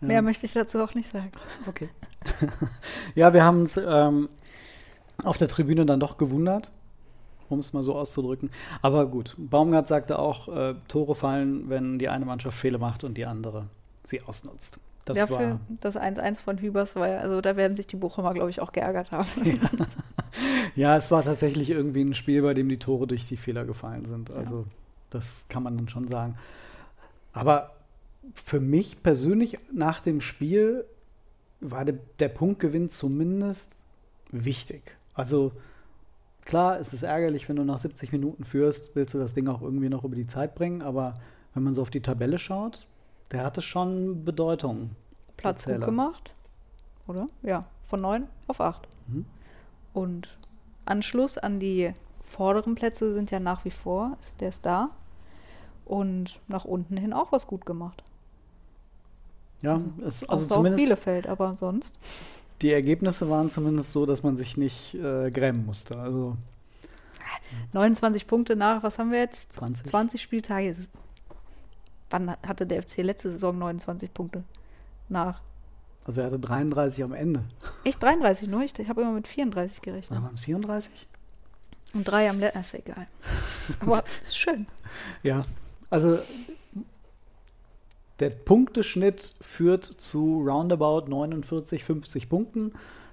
mehr 0.00 0.22
möchte 0.22 0.44
ich 0.44 0.52
dazu 0.52 0.82
auch 0.82 0.94
nicht 0.94 1.10
sagen. 1.10 1.30
Okay. 1.68 1.88
ja, 3.14 3.32
wir 3.32 3.44
haben 3.44 3.60
uns 3.60 3.76
ähm, 3.76 4.28
auf 5.24 5.38
der 5.38 5.48
Tribüne 5.48 5.86
dann 5.86 6.00
doch 6.00 6.18
gewundert, 6.18 6.70
um 7.48 7.58
es 7.58 7.72
mal 7.72 7.82
so 7.82 7.94
auszudrücken. 7.96 8.50
Aber 8.82 9.06
gut, 9.06 9.34
Baumgart 9.38 9.88
sagte 9.88 10.18
auch, 10.18 10.48
äh, 10.48 10.74
Tore 10.88 11.14
fallen, 11.14 11.68
wenn 11.68 11.98
die 11.98 12.08
eine 12.08 12.24
Mannschaft 12.24 12.58
Fehler 12.58 12.78
macht 12.78 13.04
und 13.04 13.14
die 13.16 13.26
andere 13.26 13.66
sie 14.04 14.22
ausnutzt. 14.22 14.78
Das 15.04 15.18
ja, 15.18 15.30
war 15.30 15.60
das 15.80 15.96
1-1 15.96 16.40
von 16.40 16.58
Hübers 16.58 16.96
war 16.96 17.08
ja, 17.08 17.18
also 17.18 17.40
da 17.40 17.56
werden 17.56 17.76
sich 17.76 17.86
die 17.86 17.94
Bochumer, 17.94 18.34
glaube 18.34 18.50
ich, 18.50 18.60
auch 18.60 18.72
geärgert 18.72 19.12
haben. 19.12 19.28
ja, 20.74 20.96
es 20.96 21.12
war 21.12 21.22
tatsächlich 21.22 21.70
irgendwie 21.70 22.02
ein 22.02 22.14
Spiel, 22.14 22.42
bei 22.42 22.54
dem 22.54 22.68
die 22.68 22.78
Tore 22.78 23.06
durch 23.06 23.26
die 23.26 23.36
Fehler 23.36 23.64
gefallen 23.64 24.04
sind. 24.04 24.32
Also 24.32 24.66
das 25.10 25.46
kann 25.48 25.62
man 25.62 25.76
dann 25.76 25.88
schon 25.88 26.08
sagen. 26.08 26.36
Aber 27.32 27.76
für 28.34 28.58
mich 28.58 29.04
persönlich 29.04 29.58
nach 29.72 30.00
dem 30.00 30.20
Spiel 30.20 30.84
war 31.60 31.84
der, 31.84 31.98
der 32.18 32.28
Punktgewinn 32.28 32.90
zumindest 32.90 33.72
wichtig. 34.32 34.96
Also 35.16 35.52
klar, 36.44 36.78
es 36.78 36.92
ist 36.92 37.02
ärgerlich, 37.02 37.48
wenn 37.48 37.56
du 37.56 37.64
nach 37.64 37.78
70 37.78 38.12
Minuten 38.12 38.44
führst, 38.44 38.94
willst 38.94 39.14
du 39.14 39.18
das 39.18 39.34
Ding 39.34 39.48
auch 39.48 39.62
irgendwie 39.62 39.88
noch 39.88 40.04
über 40.04 40.14
die 40.14 40.26
Zeit 40.26 40.54
bringen. 40.54 40.82
Aber 40.82 41.14
wenn 41.54 41.64
man 41.64 41.74
so 41.74 41.82
auf 41.82 41.90
die 41.90 42.02
Tabelle 42.02 42.38
schaut, 42.38 42.86
der 43.32 43.44
hatte 43.44 43.62
schon 43.62 44.24
Bedeutung. 44.24 44.90
Platz 45.36 45.64
gut 45.64 45.80
gemacht, 45.80 46.32
oder? 47.08 47.26
Ja, 47.42 47.66
von 47.84 48.00
9 48.00 48.26
auf 48.46 48.60
8. 48.60 48.88
Mhm. 49.08 49.26
Und 49.92 50.28
Anschluss 50.84 51.36
an 51.36 51.58
die 51.58 51.92
vorderen 52.22 52.74
Plätze 52.74 53.14
sind 53.14 53.30
ja 53.30 53.40
nach 53.40 53.64
wie 53.64 53.70
vor, 53.70 54.16
der 54.40 54.50
ist 54.50 54.64
da. 54.64 54.90
Und 55.84 56.40
nach 56.48 56.64
unten 56.64 56.96
hin 56.96 57.12
auch 57.12 57.32
was 57.32 57.46
gut 57.46 57.64
gemacht. 57.64 58.02
Ja, 59.62 59.76
es, 59.76 60.22
also 60.22 60.26
Außer 60.26 60.44
auf 60.44 60.48
zumindest 60.48 60.82
Bielefeld, 60.82 61.26
aber 61.26 61.56
sonst. 61.56 61.98
Die 62.62 62.72
Ergebnisse 62.72 63.28
waren 63.28 63.50
zumindest 63.50 63.92
so, 63.92 64.06
dass 64.06 64.22
man 64.22 64.36
sich 64.36 64.56
nicht 64.56 64.94
äh, 64.94 65.30
grämen 65.30 65.66
musste. 65.66 65.98
Also 65.98 66.36
29 67.72 68.26
Punkte 68.26 68.56
nach, 68.56 68.82
was 68.82 68.98
haben 68.98 69.12
wir 69.12 69.20
jetzt? 69.20 69.52
20. 69.54 69.86
20 69.86 70.20
Spieltage. 70.22 70.76
Wann 72.10 72.30
hatte 72.46 72.66
der 72.66 72.82
FC 72.82 72.98
letzte 72.98 73.30
Saison 73.30 73.58
29 73.58 74.12
Punkte? 74.12 74.44
Nach 75.08 75.40
Also 76.04 76.20
er 76.20 76.28
hatte 76.28 76.38
33 76.38 77.04
am 77.04 77.12
Ende. 77.12 77.42
Echt 77.84 78.02
33 78.02 78.48
nur? 78.48 78.62
Ich, 78.62 78.78
ich 78.78 78.88
habe 78.88 79.02
immer 79.02 79.12
mit 79.12 79.26
34 79.26 79.82
gerechnet. 79.82 80.18
Oder 80.18 80.26
waren 80.26 80.34
es 80.34 80.40
34? 80.40 81.08
Und 81.94 82.04
drei 82.04 82.28
am 82.28 82.38
letzten. 82.38 82.60
Ist 82.60 82.74
egal. 82.74 83.06
Aber 83.80 84.02
ist 84.22 84.38
schön. 84.38 84.66
Ja, 85.22 85.44
also 85.90 86.18
der 88.20 88.30
Punkteschnitt 88.30 89.32
führt 89.40 89.84
zu 89.84 90.40
roundabout 90.40 91.08
49, 91.08 91.84
50 91.84 92.28
Punkten. 92.28 92.72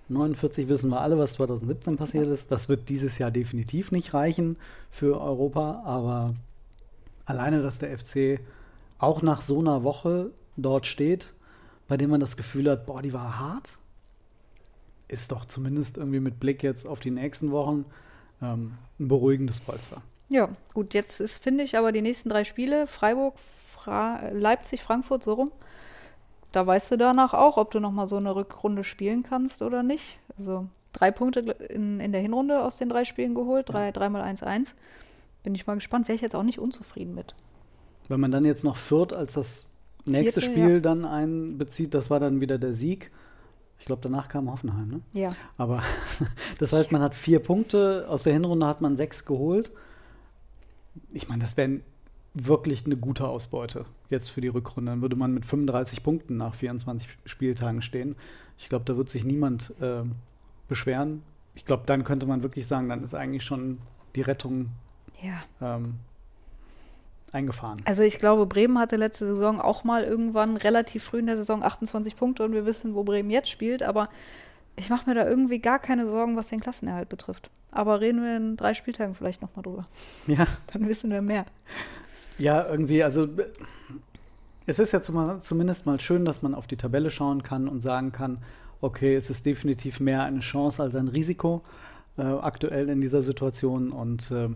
49 0.09 0.69
wissen 0.69 0.89
wir 0.89 1.01
alle, 1.01 1.17
was 1.17 1.33
2017 1.33 1.97
passiert 1.97 2.27
ist. 2.27 2.51
Das 2.51 2.69
wird 2.69 2.89
dieses 2.89 3.17
Jahr 3.17 3.31
definitiv 3.31 3.91
nicht 3.91 4.13
reichen 4.13 4.57
für 4.91 5.19
Europa, 5.19 5.81
aber 5.85 6.35
alleine, 7.25 7.61
dass 7.61 7.79
der 7.79 7.97
FC 7.97 8.39
auch 8.97 9.21
nach 9.21 9.41
so 9.41 9.59
einer 9.59 9.83
Woche 9.83 10.31
dort 10.55 10.85
steht, 10.85 11.33
bei 11.87 11.97
dem 11.97 12.09
man 12.09 12.19
das 12.19 12.37
Gefühl 12.37 12.69
hat, 12.69 12.85
boah, 12.85 13.01
die 13.01 13.13
war 13.13 13.39
hart, 13.39 13.77
ist 15.07 15.31
doch 15.31 15.45
zumindest 15.45 15.97
irgendwie 15.97 16.19
mit 16.19 16.39
Blick 16.39 16.63
jetzt 16.63 16.87
auf 16.87 16.99
die 16.99 17.11
nächsten 17.11 17.51
Wochen 17.51 17.85
ähm, 18.41 18.73
ein 18.99 19.07
beruhigendes 19.07 19.59
Polster. 19.59 20.01
Ja, 20.29 20.49
gut, 20.73 20.93
jetzt 20.93 21.21
finde 21.39 21.63
ich, 21.63 21.77
aber 21.77 21.91
die 21.91 22.01
nächsten 22.01 22.29
drei 22.29 22.43
Spiele, 22.43 22.87
Freiburg, 22.87 23.35
Fra 23.83 24.29
Leipzig, 24.31 24.81
Frankfurt, 24.81 25.23
so 25.23 25.33
rum, 25.33 25.51
da 26.53 26.65
weißt 26.65 26.91
du 26.91 26.97
danach 26.97 27.33
auch, 27.33 27.57
ob 27.57 27.71
du 27.71 27.79
nochmal 27.79 28.07
so 28.07 28.15
eine 28.15 28.35
Rückrunde 28.35 28.83
spielen 28.83 29.23
kannst 29.23 29.61
oder 29.61 29.83
nicht. 29.83 30.19
Also 30.37 30.67
drei 30.93 31.11
Punkte 31.11 31.39
in, 31.39 31.99
in 31.99 32.11
der 32.11 32.21
Hinrunde 32.21 32.63
aus 32.63 32.77
den 32.77 32.89
drei 32.89 33.03
Spielen 33.03 33.35
geholt, 33.35 33.69
drei, 33.69 33.91
dreimal 33.91 34.21
1-1. 34.21 34.69
Bin 35.43 35.55
ich 35.55 35.67
mal 35.67 35.75
gespannt, 35.75 36.07
wäre 36.07 36.15
ich 36.15 36.21
jetzt 36.21 36.35
auch 36.35 36.43
nicht 36.43 36.59
unzufrieden 36.59 37.13
mit. 37.13 37.35
Wenn 38.07 38.19
man 38.19 38.31
dann 38.31 38.45
jetzt 38.45 38.63
noch 38.63 38.77
Fürth 38.77 39.13
als 39.13 39.33
das 39.33 39.67
nächste 40.05 40.39
Vierte, 40.39 40.53
Spiel 40.53 40.73
ja. 40.75 40.79
dann 40.79 41.05
einbezieht, 41.05 41.93
das 41.93 42.09
war 42.09 42.19
dann 42.19 42.39
wieder 42.39 42.57
der 42.57 42.73
Sieg. 42.73 43.11
Ich 43.79 43.85
glaube, 43.85 44.01
danach 44.01 44.29
kam 44.29 44.49
Hoffenheim, 44.49 44.87
ne? 44.87 45.01
Ja. 45.11 45.35
Aber 45.57 45.83
das 46.59 46.71
heißt, 46.71 46.91
man 46.93 47.01
hat 47.01 47.15
vier 47.15 47.39
Punkte, 47.39 48.05
aus 48.07 48.23
der 48.23 48.33
Hinrunde 48.33 48.65
hat 48.65 48.79
man 48.79 48.95
sechs 48.95 49.25
geholt. 49.25 49.71
Ich 51.11 51.27
meine, 51.27 51.41
das 51.41 51.57
wäre 51.57 51.81
wirklich 52.33 52.85
eine 52.85 52.97
gute 52.97 53.27
Ausbeute 53.27 53.85
jetzt 54.09 54.29
für 54.29 54.41
die 54.41 54.47
Rückrunde. 54.47 54.91
Dann 54.91 55.01
würde 55.01 55.15
man 55.15 55.33
mit 55.33 55.45
35 55.45 56.03
Punkten 56.03 56.37
nach 56.37 56.55
24 56.55 57.09
Spieltagen 57.25 57.81
stehen. 57.81 58.15
Ich 58.57 58.69
glaube, 58.69 58.85
da 58.85 58.97
wird 58.97 59.09
sich 59.09 59.23
niemand 59.23 59.73
äh, 59.81 60.03
beschweren. 60.67 61.21
Ich 61.55 61.65
glaube, 61.65 61.83
dann 61.85 62.03
könnte 62.03 62.25
man 62.25 62.41
wirklich 62.41 62.65
sagen, 62.67 62.89
dann 62.89 63.03
ist 63.03 63.13
eigentlich 63.13 63.43
schon 63.43 63.79
die 64.15 64.21
Rettung 64.21 64.69
Ja. 65.21 65.43
ähm, 65.75 65.95
eingefahren. 67.31 67.79
Also 67.85 68.03
ich 68.03 68.19
glaube, 68.19 68.45
Bremen 68.45 68.77
hatte 68.79 68.95
letzte 68.95 69.25
Saison 69.27 69.59
auch 69.61 69.83
mal 69.83 70.03
irgendwann 70.03 70.57
relativ 70.57 71.03
früh 71.03 71.19
in 71.19 71.25
der 71.27 71.37
Saison 71.37 71.63
28 71.63 72.15
Punkte 72.15 72.43
und 72.43 72.53
wir 72.53 72.65
wissen, 72.65 72.93
wo 72.95 73.03
Bremen 73.03 73.29
jetzt 73.31 73.49
spielt, 73.49 73.83
aber 73.83 74.07
ich 74.75 74.89
mache 74.89 75.07
mir 75.09 75.15
da 75.15 75.27
irgendwie 75.27 75.59
gar 75.59 75.77
keine 75.79 76.07
Sorgen, 76.07 76.35
was 76.35 76.49
den 76.49 76.59
Klassenerhalt 76.59 77.09
betrifft. 77.09 77.49
Aber 77.71 78.01
reden 78.01 78.23
wir 78.23 78.37
in 78.37 78.55
drei 78.57 78.73
Spieltagen 78.73 79.13
vielleicht 79.15 79.41
nochmal 79.41 79.63
drüber. 79.63 79.85
Ja, 80.27 80.47
Dann 80.71 80.87
wissen 80.87 81.11
wir 81.11 81.21
mehr. 81.21 81.45
Ja, 82.37 82.67
irgendwie, 82.67 83.03
also 83.03 83.25
äh, 83.25 83.45
es 84.65 84.79
ist 84.79 84.93
ja 84.93 85.01
zum, 85.01 85.41
zumindest 85.41 85.85
mal 85.85 85.99
schön, 85.99 86.25
dass 86.25 86.41
man 86.41 86.55
auf 86.55 86.67
die 86.67 86.77
Tabelle 86.77 87.09
schauen 87.09 87.43
kann 87.43 87.67
und 87.67 87.81
sagen 87.81 88.11
kann, 88.11 88.39
okay, 88.81 89.15
es 89.15 89.29
ist 89.29 89.45
definitiv 89.45 89.99
mehr 89.99 90.23
eine 90.23 90.39
Chance 90.39 90.81
als 90.81 90.95
ein 90.95 91.07
Risiko 91.07 91.63
äh, 92.17 92.23
aktuell 92.23 92.89
in 92.89 93.01
dieser 93.01 93.21
Situation. 93.21 93.91
Und 93.91 94.31
ähm, 94.31 94.55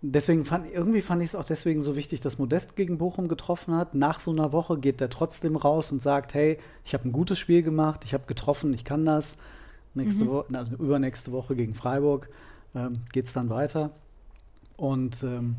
deswegen 0.00 0.44
fand 0.44 0.66
irgendwie 0.72 1.02
fand 1.02 1.22
ich 1.22 1.30
es 1.30 1.34
auch 1.34 1.44
deswegen 1.44 1.82
so 1.82 1.96
wichtig, 1.96 2.20
dass 2.20 2.38
Modest 2.38 2.76
gegen 2.76 2.98
Bochum 2.98 3.28
getroffen 3.28 3.74
hat. 3.74 3.94
Nach 3.94 4.20
so 4.20 4.30
einer 4.30 4.52
Woche 4.52 4.78
geht 4.78 5.00
er 5.00 5.10
trotzdem 5.10 5.56
raus 5.56 5.92
und 5.92 6.02
sagt, 6.02 6.34
hey, 6.34 6.58
ich 6.84 6.94
habe 6.94 7.08
ein 7.08 7.12
gutes 7.12 7.38
Spiel 7.38 7.62
gemacht, 7.62 8.02
ich 8.04 8.14
habe 8.14 8.24
getroffen, 8.26 8.72
ich 8.74 8.84
kann 8.84 9.04
das. 9.04 9.36
Nächste 9.94 10.26
Woche, 10.26 10.46
na, 10.48 10.64
übernächste 10.78 11.32
Woche 11.32 11.54
gegen 11.54 11.74
Freiburg 11.74 12.30
ähm, 12.74 13.00
geht 13.12 13.26
es 13.26 13.34
dann 13.34 13.50
weiter. 13.50 13.90
Und 14.78 15.22
ähm, 15.22 15.56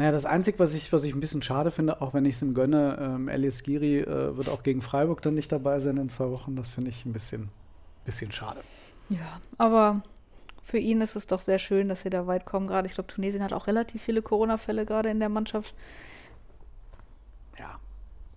naja, 0.00 0.12
das 0.12 0.24
Einzige, 0.24 0.58
was 0.58 0.72
ich, 0.72 0.90
was 0.94 1.04
ich 1.04 1.12
ein 1.12 1.20
bisschen 1.20 1.42
schade 1.42 1.70
finde, 1.70 2.00
auch 2.00 2.14
wenn 2.14 2.24
ich 2.24 2.36
es 2.36 2.40
ihm 2.40 2.54
gönne, 2.54 2.96
ähm, 2.98 3.28
Elias 3.28 3.62
Giri 3.62 3.98
äh, 4.00 4.34
wird 4.34 4.48
auch 4.48 4.62
gegen 4.62 4.80
Freiburg 4.80 5.20
dann 5.20 5.34
nicht 5.34 5.52
dabei 5.52 5.78
sein 5.78 5.98
in 5.98 6.08
zwei 6.08 6.30
Wochen. 6.30 6.56
Das 6.56 6.70
finde 6.70 6.88
ich 6.88 7.04
ein 7.04 7.12
bisschen, 7.12 7.50
bisschen 8.06 8.32
schade. 8.32 8.62
Ja, 9.10 9.42
aber 9.58 10.02
für 10.62 10.78
ihn 10.78 11.02
ist 11.02 11.16
es 11.16 11.26
doch 11.26 11.40
sehr 11.40 11.58
schön, 11.58 11.90
dass 11.90 12.00
sie 12.00 12.08
da 12.08 12.26
weit 12.26 12.46
kommen. 12.46 12.66
Gerade, 12.66 12.88
ich 12.88 12.94
glaube, 12.94 13.08
Tunesien 13.08 13.42
hat 13.44 13.52
auch 13.52 13.66
relativ 13.66 14.02
viele 14.02 14.22
Corona-Fälle 14.22 14.86
gerade 14.86 15.10
in 15.10 15.20
der 15.20 15.28
Mannschaft. 15.28 15.74
Ja. 17.58 17.78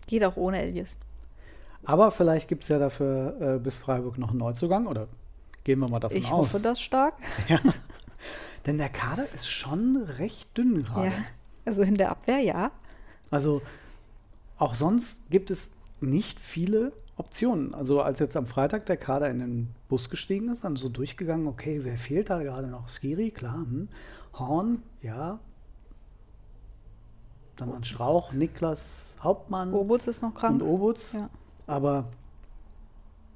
Geht 0.05 0.25
auch 0.25 0.35
ohne 0.35 0.61
Elias. 0.61 0.97
Aber 1.85 2.11
vielleicht 2.11 2.49
gibt 2.49 2.63
es 2.63 2.69
ja 2.71 2.77
dafür 2.77 3.37
äh, 3.39 3.57
bis 3.57 3.79
Freiburg 3.79 4.17
noch 4.17 4.31
einen 4.31 4.39
Neuzugang 4.39 4.85
oder 4.85 5.07
gehen 5.63 5.79
wir 5.79 5.87
mal 5.87 6.01
davon 6.01 6.17
Ich 6.17 6.29
aus. 6.29 6.53
hoffe 6.55 6.61
das 6.61 6.81
stark. 6.81 7.13
Denn 8.65 8.77
der 8.77 8.89
Kader 8.89 9.31
ist 9.33 9.47
schon 9.47 9.95
recht 10.17 10.57
dünn 10.57 10.83
gerade. 10.83 11.07
Ja. 11.07 11.13
Also 11.65 11.81
in 11.81 11.95
der 11.95 12.11
Abwehr, 12.11 12.39
ja. 12.39 12.71
Also 13.31 13.61
auch 14.57 14.75
sonst 14.75 15.21
gibt 15.29 15.51
es 15.51 15.71
nicht 16.01 16.39
viele 16.39 16.93
Optionen. 17.15 17.73
Also 17.73 18.01
als 18.01 18.19
jetzt 18.19 18.35
am 18.35 18.45
Freitag 18.45 18.85
der 18.85 18.97
Kader 18.97 19.29
in 19.29 19.39
den 19.39 19.67
Bus 19.87 20.09
gestiegen 20.09 20.49
ist, 20.49 20.63
dann 20.63 20.75
so 20.75 20.89
durchgegangen, 20.89 21.47
okay, 21.47 21.81
wer 21.83 21.97
fehlt 21.97 22.29
da 22.29 22.41
gerade 22.41 22.67
noch? 22.67 22.89
Skiri, 22.89 23.31
klar. 23.31 23.55
Hm. 23.55 23.87
Horn, 24.33 24.81
ja. 25.01 25.39
Dann 27.57 27.71
waren 27.71 27.83
Strauch, 27.83 28.33
Niklas 28.33 29.15
Hauptmann 29.21 29.73
Obutz 29.73 30.07
ist 30.07 30.21
noch 30.21 30.33
krank. 30.33 30.61
und 30.61 30.67
Obutz. 30.67 31.13
Ja. 31.13 31.27
Aber 31.67 32.05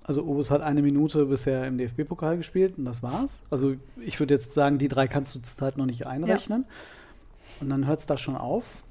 also 0.04 0.24
Obus 0.24 0.50
hat 0.52 0.62
eine 0.62 0.82
Minute 0.82 1.26
bisher 1.26 1.68
im 1.68 1.78
DFB-Pokal 1.78 2.38
gespielt 2.38 2.78
und 2.78 2.86
das 2.86 3.04
war's. 3.04 3.42
Also 3.50 3.76
ich 3.98 4.20
würde 4.20 4.34
jetzt 4.34 4.54
sagen, 4.54 4.78
die 4.78 4.88
drei 4.88 5.08
kannst 5.08 5.36
du 5.36 5.40
zurzeit 5.40 5.78
noch 5.78 5.86
nicht 5.86 6.08
einrechnen. 6.08 6.66
Und 7.62 7.70
dann 7.70 7.86
hört 7.86 8.00
es 8.00 8.06
da 8.06 8.18
schon 8.18 8.36
auf. 8.36 8.84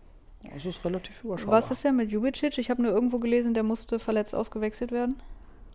Das 0.55 0.65
ist 0.65 0.85
relativ 0.85 1.25
überschaubar. 1.25 1.59
Was 1.59 1.71
ist 1.71 1.85
denn 1.85 1.97
mit 1.97 2.11
Jubicic? 2.11 2.59
Ich 2.59 2.71
habe 2.71 2.83
nur 2.83 2.93
irgendwo 2.93 3.19
gelesen, 3.19 3.55
der 3.55 3.63
musste 3.63 3.99
verletzt 3.99 4.35
ausgewechselt 4.35 4.93
werden. 4.93 5.17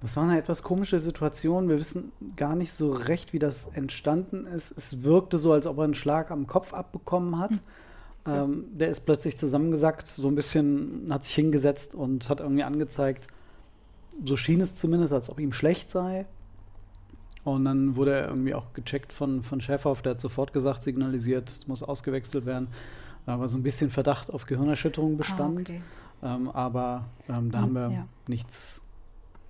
Das 0.01 0.17
war 0.17 0.23
eine 0.23 0.37
etwas 0.37 0.63
komische 0.63 0.99
Situation. 0.99 1.69
Wir 1.69 1.77
wissen 1.77 2.11
gar 2.35 2.55
nicht 2.55 2.73
so 2.73 2.91
recht, 2.91 3.33
wie 3.33 3.39
das 3.39 3.67
entstanden 3.67 4.47
ist. 4.47 4.75
Es 4.75 5.03
wirkte 5.03 5.37
so, 5.37 5.51
als 5.51 5.67
ob 5.67 5.77
er 5.77 5.83
einen 5.83 5.93
Schlag 5.93 6.31
am 6.31 6.47
Kopf 6.47 6.73
abbekommen 6.73 7.37
hat. 7.37 7.51
Ähm, 8.25 8.65
der 8.71 8.89
ist 8.89 9.01
plötzlich 9.01 9.37
zusammengesackt, 9.37 10.07
so 10.07 10.27
ein 10.27 10.35
bisschen, 10.35 11.07
hat 11.09 11.23
sich 11.23 11.33
hingesetzt 11.33 11.95
und 11.95 12.29
hat 12.29 12.39
irgendwie 12.39 12.63
angezeigt, 12.63 13.27
so 14.23 14.37
schien 14.37 14.61
es 14.61 14.75
zumindest, 14.75 15.13
als 15.13 15.29
ob 15.29 15.39
ihm 15.39 15.53
schlecht 15.53 15.89
sei. 15.89 16.25
Und 17.43 17.65
dann 17.65 17.95
wurde 17.95 18.13
er 18.13 18.27
irgendwie 18.27 18.53
auch 18.53 18.73
gecheckt 18.73 19.11
von, 19.11 19.41
von 19.41 19.61
Schäferhoff, 19.61 20.01
der 20.01 20.11
hat 20.11 20.19
sofort 20.21 20.53
gesagt, 20.53 20.83
signalisiert, 20.83 21.61
muss 21.67 21.81
ausgewechselt 21.81 22.45
werden. 22.45 22.67
Aber 23.25 23.47
so 23.47 23.57
ein 23.57 23.63
bisschen 23.63 23.89
Verdacht 23.89 24.31
auf 24.31 24.45
Gehirnerschütterung 24.45 25.17
bestand. 25.17 25.69
Ah, 25.69 25.73
okay. 25.73 25.81
ähm, 26.23 26.49
aber 26.49 27.05
ähm, 27.29 27.51
da 27.51 27.59
Hm, 27.59 27.63
haben 27.63 27.73
wir 27.73 27.91
ja. 27.91 28.07
nichts 28.27 28.81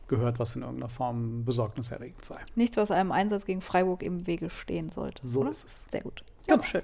gehört, 0.07 0.39
was 0.39 0.55
in 0.55 0.61
irgendeiner 0.61 0.89
Form 0.89 1.45
besorgniserregend 1.45 2.23
sei. 2.23 2.37
Nichts, 2.55 2.75
was 2.77 2.91
einem 2.91 3.11
Einsatz 3.11 3.45
gegen 3.45 3.61
Freiburg 3.61 4.03
im 4.03 4.27
Wege 4.27 4.49
stehen 4.49 4.89
sollte. 4.89 5.25
So 5.25 5.41
oder? 5.41 5.49
ist 5.51 5.65
es. 5.65 5.87
Sehr 5.89 6.01
gut. 6.01 6.23
Genau. 6.47 6.63
schön. 6.63 6.83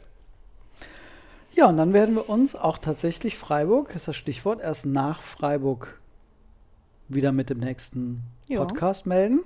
Ja, 1.53 1.67
und 1.67 1.77
dann 1.77 1.91
werden 1.91 2.15
wir 2.15 2.29
uns 2.29 2.55
auch 2.55 2.77
tatsächlich 2.77 3.37
Freiburg, 3.37 3.93
ist 3.95 4.07
das 4.07 4.15
Stichwort, 4.15 4.61
erst 4.61 4.85
nach 4.85 5.21
Freiburg 5.21 5.99
wieder 7.09 7.31
mit 7.31 7.49
dem 7.49 7.59
nächsten 7.59 8.23
Ja. 8.47 8.59
Podcast 8.63 9.05
melden. 9.05 9.41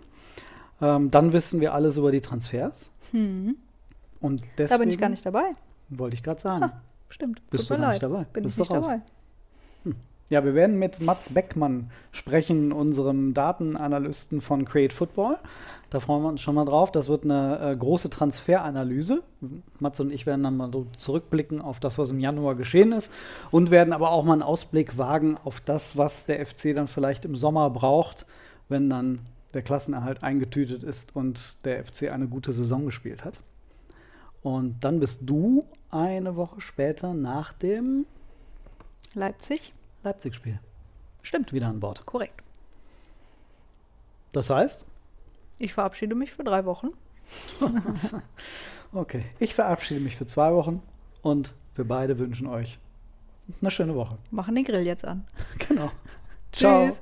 Ähm, 0.82 1.12
dann 1.12 1.34
wissen 1.34 1.60
wir 1.62 1.74
alles 1.74 1.98
über 1.98 2.12
die 2.12 2.22
Transfers. 2.22 2.90
Hm. 3.12 3.56
Und 4.20 4.42
deswegen 4.58 4.70
Da 4.70 4.78
bin 4.78 4.90
ich 4.90 4.98
gar 5.00 5.10
nicht 5.10 5.26
dabei. 5.26 5.52
wollte 5.90 6.16
ich 6.16 6.24
gerade 6.24 6.40
sagen. 6.42 6.72
Stimmt. 7.10 7.42
Bist 7.50 7.68
Tut 7.68 7.78
du 7.78 7.82
gar 7.82 7.92
nicht 7.92 8.02
leid. 8.02 8.12
dabei? 8.12 8.24
Bin 8.34 8.44
Bist 8.44 8.56
ich 8.58 8.60
nicht 8.70 8.72
raus? 8.72 8.88
dabei. 8.88 9.02
Ja, 10.30 10.46
wir 10.46 10.56
werden 10.56 10.80
mit 10.80 11.02
Mats 11.02 11.34
Beckmann 11.34 11.92
sprechen, 12.14 12.72
unserem 12.72 13.34
Datenanalysten 13.34 14.40
von 14.40 14.64
Create 14.64 14.94
Football. 14.94 15.38
Da 15.90 16.00
freuen 16.00 16.24
wir 16.24 16.30
uns 16.30 16.40
schon 16.40 16.56
mal 16.56 16.64
drauf. 16.64 16.90
Das 16.90 17.10
wird 17.10 17.26
eine 17.26 17.60
äh, 17.60 17.76
große 17.76 18.10
Transferanalyse. 18.10 19.24
Mats 19.80 20.00
und 20.00 20.10
ich 20.10 20.26
werden 20.26 20.42
dann 20.44 20.56
mal 20.56 20.72
zurückblicken 20.96 21.60
auf 21.60 21.82
das, 21.82 21.98
was 21.98 22.12
im 22.12 22.22
Januar 22.22 22.56
geschehen 22.56 22.94
ist 22.94 23.12
und 23.52 23.72
werden 23.72 23.92
aber 23.92 24.12
auch 24.12 24.24
mal 24.24 24.32
einen 24.34 24.42
Ausblick 24.42 24.98
wagen 24.98 25.38
auf 25.44 25.60
das, 25.60 25.98
was 25.98 26.26
der 26.28 26.46
FC 26.46 26.74
dann 26.76 26.88
vielleicht 26.88 27.26
im 27.26 27.36
Sommer 27.36 27.70
braucht, 27.70 28.26
wenn 28.70 28.90
dann 28.90 29.20
der 29.54 29.62
Klassenerhalt 29.62 30.24
eingetütet 30.24 30.84
ist 30.84 31.16
und 31.16 31.58
der 31.66 31.84
FC 31.84 32.04
eine 32.12 32.28
gute 32.28 32.54
Saison 32.54 32.86
gespielt 32.86 33.26
hat. 33.26 33.42
Und 34.42 34.84
dann 34.84 35.00
bist 35.00 35.30
du 35.30 35.66
eine 35.90 36.36
Woche 36.36 36.62
später 36.62 37.14
nach 37.14 37.54
dem 37.54 38.06
Leipzig? 39.14 39.74
Leipzig-Spiel 40.04 40.60
Stimmt. 41.22 41.54
wieder 41.54 41.68
an 41.68 41.80
Bord. 41.80 42.06
Korrekt. 42.06 42.42
Das 44.32 44.50
heißt, 44.50 44.86
Ich 45.60 45.74
verabschiede 45.74 46.16
mich 46.16 46.32
für 46.32 46.44
drei 46.44 46.66
Wochen. 46.66 46.90
okay, 48.94 49.26
ich 49.40 49.54
verabschiede 49.54 50.00
mich 50.00 50.16
für 50.16 50.26
zwei 50.26 50.54
Wochen 50.54 50.82
und 51.22 51.54
wir 51.76 51.86
beide 51.88 52.18
wünschen 52.18 52.48
euch 52.48 52.80
eine 53.62 53.70
schöne 53.72 53.96
Woche. 53.96 54.18
Machen 54.32 54.56
den 54.56 54.64
Grill 54.64 54.86
jetzt 54.86 55.06
an. 55.06 55.26
Genau. 55.68 55.92
Ciao. 56.52 56.88
Tschüss. 56.88 57.02